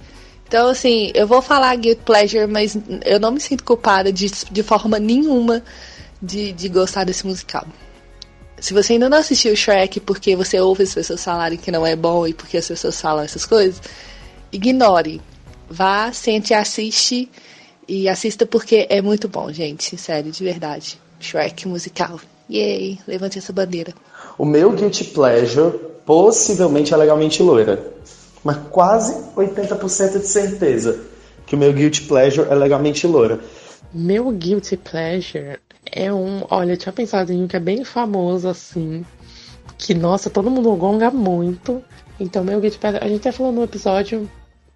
Então, 0.49 0.67
assim, 0.69 1.11
eu 1.13 1.27
vou 1.27 1.43
falar 1.43 1.75
Guilty 1.75 2.01
Pleasure, 2.01 2.47
mas 2.47 2.75
eu 3.05 3.19
não 3.19 3.33
me 3.33 3.39
sinto 3.39 3.63
culpada 3.63 4.11
de, 4.11 4.31
de 4.49 4.63
forma 4.63 4.97
nenhuma 4.97 5.63
de, 6.19 6.51
de 6.51 6.67
gostar 6.67 7.03
desse 7.03 7.23
musical. 7.27 7.67
Se 8.59 8.73
você 8.73 8.93
ainda 8.93 9.07
não 9.07 9.19
assistiu 9.19 9.55
Shrek 9.55 9.99
porque 9.99 10.35
você 10.35 10.59
ouve 10.59 10.81
as 10.81 10.93
pessoas 10.95 11.23
falarem 11.23 11.55
que 11.55 11.69
não 11.69 11.85
é 11.85 11.95
bom 11.95 12.25
e 12.25 12.33
porque 12.33 12.57
as 12.57 12.67
pessoas 12.67 12.99
falam 12.99 13.23
essas 13.23 13.45
coisas, 13.45 13.79
ignore. 14.51 15.21
Vá, 15.69 16.11
sente 16.11 16.51
e 16.51 16.55
assiste. 16.55 17.29
E 17.87 18.09
assista 18.09 18.43
porque 18.43 18.87
é 18.89 19.03
muito 19.03 19.29
bom, 19.29 19.53
gente. 19.53 19.95
Sério, 19.97 20.31
de 20.31 20.43
verdade. 20.43 20.99
Shrek 21.19 21.67
musical. 21.67 22.19
Yay! 22.49 22.97
Levante 23.07 23.37
essa 23.37 23.53
bandeira. 23.53 23.93
O 24.35 24.45
meu 24.45 24.71
guilty 24.71 25.03
pleasure 25.03 25.77
possivelmente 26.07 26.91
é 26.91 26.97
legalmente 26.97 27.43
loira. 27.43 27.98
Mas 28.43 28.57
quase 28.69 29.13
80% 29.35 30.19
de 30.19 30.27
certeza 30.27 30.99
que 31.45 31.55
o 31.55 31.57
meu 31.57 31.73
guilty 31.73 32.03
pleasure 32.03 32.47
é 32.49 32.53
legalmente 32.53 33.07
loira. 33.07 33.39
Meu 33.91 34.31
guilty 34.31 34.77
pleasure 34.77 35.59
é 35.91 36.13
um. 36.13 36.43
Olha, 36.49 36.73
eu 36.73 36.77
tinha 36.77 36.93
pensado 36.93 37.33
em 37.33 37.43
um 37.43 37.47
que 37.47 37.55
é 37.55 37.59
bem 37.59 37.83
famoso 37.83 38.47
assim. 38.47 39.03
Que, 39.77 39.93
nossa, 39.93 40.29
todo 40.29 40.51
mundo 40.51 40.75
gonga 40.75 41.09
muito. 41.09 41.83
Então, 42.19 42.43
meu 42.43 42.59
guilty 42.61 42.77
pleasure. 42.77 43.03
A 43.03 43.07
gente 43.07 43.21
até 43.21 43.31
falou 43.31 43.51
no 43.51 43.63
episódio 43.63 44.29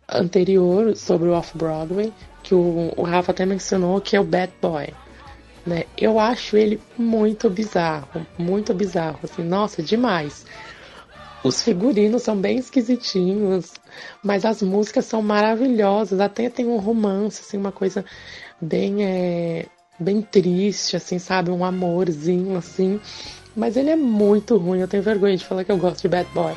anterior 0.09 0.95
sobre 0.95 1.29
o 1.29 1.33
Off-Broadway. 1.33 2.11
Que 2.41 2.55
o, 2.55 2.91
o 2.97 3.03
Rafa 3.03 3.31
até 3.31 3.45
mencionou 3.45 4.01
que 4.01 4.15
é 4.15 4.19
o 4.19 4.23
Bad 4.23 4.51
Boy. 4.59 4.89
Né? 5.65 5.83
Eu 5.95 6.19
acho 6.19 6.57
ele 6.57 6.81
muito 6.97 7.51
bizarro. 7.51 8.25
Muito 8.37 8.73
bizarro. 8.73 9.19
Assim, 9.23 9.43
nossa, 9.43 9.83
demais. 9.83 10.45
Os 11.43 11.61
figurinos 11.61 12.23
são 12.23 12.37
bem 12.37 12.57
esquisitinhos, 12.57 13.73
mas 14.23 14.45
as 14.45 14.61
músicas 14.61 15.05
são 15.05 15.21
maravilhosas. 15.21 16.19
Até 16.19 16.49
tem 16.49 16.65
um 16.65 16.77
romance, 16.77 17.41
assim, 17.41 17.57
uma 17.57 17.71
coisa 17.71 18.05
bem, 18.61 19.03
é, 19.03 19.65
bem 19.99 20.21
triste, 20.21 20.95
assim, 20.95 21.19
sabe? 21.19 21.51
Um 21.51 21.65
amorzinho, 21.65 22.55
assim. 22.57 22.99
Mas 23.55 23.75
ele 23.75 23.89
é 23.89 23.95
muito 23.95 24.57
ruim. 24.57 24.79
Eu 24.79 24.87
tenho 24.87 25.03
vergonha 25.03 25.35
de 25.35 25.45
falar 25.45 25.63
que 25.63 25.71
eu 25.71 25.77
gosto 25.77 26.01
de 26.01 26.07
Bad 26.07 26.29
Boy. 26.33 26.53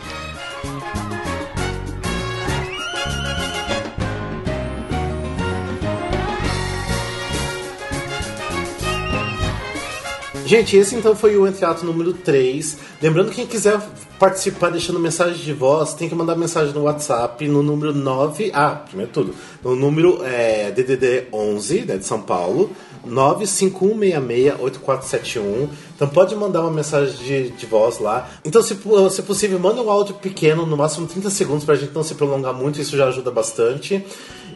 Gente, 10.46 10.76
esse 10.76 10.94
então 10.94 11.16
foi 11.16 11.36
o 11.36 11.44
Entre 11.44 11.64
Ato 11.64 11.84
número 11.84 12.12
3. 12.12 12.78
Lembrando 13.02 13.30
que 13.30 13.34
quem 13.34 13.48
quiser 13.48 13.80
participar 14.16 14.70
deixando 14.70 15.00
mensagem 15.00 15.44
de 15.44 15.52
voz, 15.52 15.92
tem 15.92 16.08
que 16.08 16.14
mandar 16.14 16.36
mensagem 16.36 16.72
no 16.72 16.84
WhatsApp 16.84 17.48
no 17.48 17.64
número 17.64 17.92
9. 17.92 18.52
Ah, 18.54 18.80
primeiro 18.86 19.10
tudo. 19.10 19.34
No 19.64 19.74
número 19.74 20.24
é, 20.24 20.70
DDD 20.70 21.24
11, 21.32 21.80
né, 21.80 21.96
de 21.96 22.06
São 22.06 22.22
Paulo. 22.22 22.70
951668471. 23.08 25.68
Então 25.96 26.08
pode 26.08 26.36
mandar 26.36 26.60
uma 26.60 26.70
mensagem 26.70 27.16
de, 27.16 27.50
de 27.50 27.66
voz 27.66 27.98
lá. 27.98 28.30
Então, 28.44 28.62
se, 28.62 28.78
se 29.10 29.22
possível, 29.22 29.58
manda 29.58 29.82
um 29.82 29.90
áudio 29.90 30.14
pequeno, 30.14 30.64
no 30.64 30.76
máximo 30.76 31.08
30 31.08 31.28
segundos, 31.28 31.64
pra 31.64 31.74
gente 31.74 31.92
não 31.92 32.04
se 32.04 32.14
prolongar 32.14 32.54
muito, 32.54 32.80
isso 32.80 32.96
já 32.96 33.08
ajuda 33.08 33.32
bastante. 33.32 34.06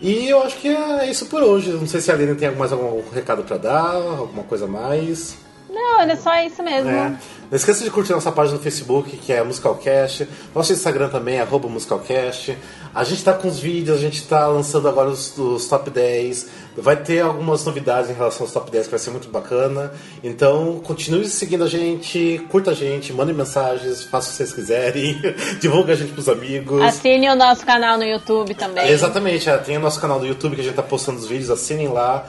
E 0.01 0.29
eu 0.29 0.41
acho 0.45 0.57
que 0.59 0.69
é 0.69 1.11
isso 1.11 1.27
por 1.27 1.43
hoje. 1.43 1.73
Não 1.73 1.89
sei 1.89 2.01
se 2.01 2.13
a 2.13 2.15
Aline 2.15 2.37
tem 2.37 2.55
mais 2.55 2.73
algum 2.73 3.03
recado 3.13 3.43
pra 3.43 3.57
dar, 3.57 3.97
alguma 3.97 4.45
coisa 4.45 4.67
a 4.67 4.69
mais. 4.69 5.50
Não, 5.73 6.01
olho, 6.01 6.13
é 6.13 6.17
só 6.17 6.35
isso 6.43 6.63
mesmo. 6.63 6.91
É. 6.91 7.17
Não 7.51 7.57
esqueça 7.57 7.83
de 7.83 7.91
curtir 7.91 8.13
nossa 8.13 8.31
página 8.31 8.57
no 8.57 8.63
Facebook, 8.63 9.17
que 9.17 9.33
é 9.33 9.43
Musicalcast. 9.43 10.29
Nosso 10.55 10.73
Instagram 10.73 11.09
também 11.09 11.41
é 11.41 11.45
Musicalcast. 11.45 12.57
A 12.95 13.03
gente 13.03 13.25
tá 13.25 13.33
com 13.33 13.49
os 13.49 13.59
vídeos, 13.59 13.97
a 13.97 14.01
gente 14.01 14.25
tá 14.25 14.47
lançando 14.47 14.89
agora 14.89 15.11
os, 15.11 15.37
os 15.37 15.67
top 15.69 15.91
10. 15.91 16.47
Vai 16.77 16.97
ter 16.97 17.21
algumas 17.21 17.65
novidades 17.65 18.09
em 18.09 18.15
relação 18.15 18.45
aos 18.45 18.53
top 18.53 18.71
10 18.71 18.87
que 18.87 18.91
vai 18.93 19.01
ser 19.01 19.11
muito 19.11 19.29
bacana. 19.29 19.93
Então, 20.23 20.81
continue 20.85 21.25
seguindo 21.27 21.65
a 21.65 21.67
gente, 21.67 22.41
curta 22.49 22.71
a 22.71 22.75
gente, 22.75 23.13
mandem 23.13 23.35
mensagens, 23.35 24.05
faça 24.05 24.29
o 24.29 24.31
que 24.31 24.37
vocês 24.37 24.53
quiserem, 24.53 25.21
divulga 25.61 25.95
a 25.95 25.97
gente 25.97 26.13
pros 26.13 26.29
amigos. 26.29 26.81
Assine 26.83 27.31
o 27.31 27.35
nosso 27.35 27.67
canal 27.67 27.99
no 27.99 28.05
YouTube 28.05 28.55
também. 28.55 28.89
Exatamente, 28.89 29.51
é, 29.51 29.57
tem 29.59 29.77
o 29.77 29.81
nosso 29.81 30.01
canal 30.01 30.21
do 30.21 30.27
YouTube 30.27 30.55
que 30.55 30.61
a 30.61 30.65
gente 30.65 30.77
tá 30.77 30.85
postando 30.85 31.19
os 31.19 31.27
vídeos, 31.27 31.51
assinem 31.51 31.89
lá. 31.89 32.27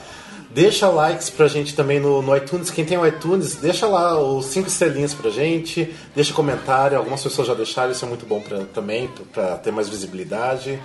Deixa 0.53 0.89
likes 0.89 1.29
pra 1.29 1.47
gente 1.47 1.73
também 1.73 1.99
no, 1.99 2.21
no 2.21 2.35
iTunes. 2.35 2.69
Quem 2.69 2.83
tem 2.83 2.97
o 2.97 3.05
iTunes, 3.05 3.55
deixa 3.55 3.87
lá 3.87 4.19
os 4.19 4.45
5 4.47 4.67
estrelinhas 4.67 5.13
pra 5.13 5.29
gente. 5.29 5.93
Deixa 6.13 6.33
comentário. 6.33 6.97
Algumas 6.97 7.23
pessoas 7.23 7.47
já 7.47 7.53
deixaram, 7.53 7.91
isso 7.91 8.03
é 8.03 8.07
muito 8.07 8.25
bom 8.25 8.41
pra, 8.41 8.65
também, 8.65 9.09
pra 9.31 9.57
ter 9.57 9.71
mais 9.71 9.87
visibilidade. 9.87 10.79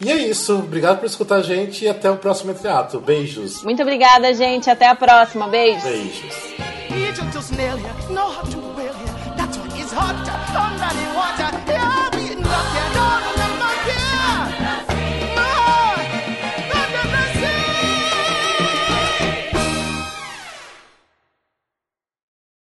E 0.00 0.10
é 0.10 0.16
isso. 0.16 0.58
Obrigado 0.58 0.98
por 0.98 1.06
escutar 1.06 1.36
a 1.36 1.42
gente 1.42 1.84
e 1.84 1.88
até 1.88 2.08
o 2.10 2.16
próximo 2.16 2.52
entreato. 2.52 3.00
Beijos. 3.00 3.64
Muito 3.64 3.82
obrigada, 3.82 4.32
gente. 4.32 4.70
Até 4.70 4.86
a 4.86 4.94
próxima. 4.94 5.48
Beijos. 5.48 5.82
Beijos. 5.82 6.34
To 9.88 9.96
hot 9.96 10.14
water. 11.16 11.47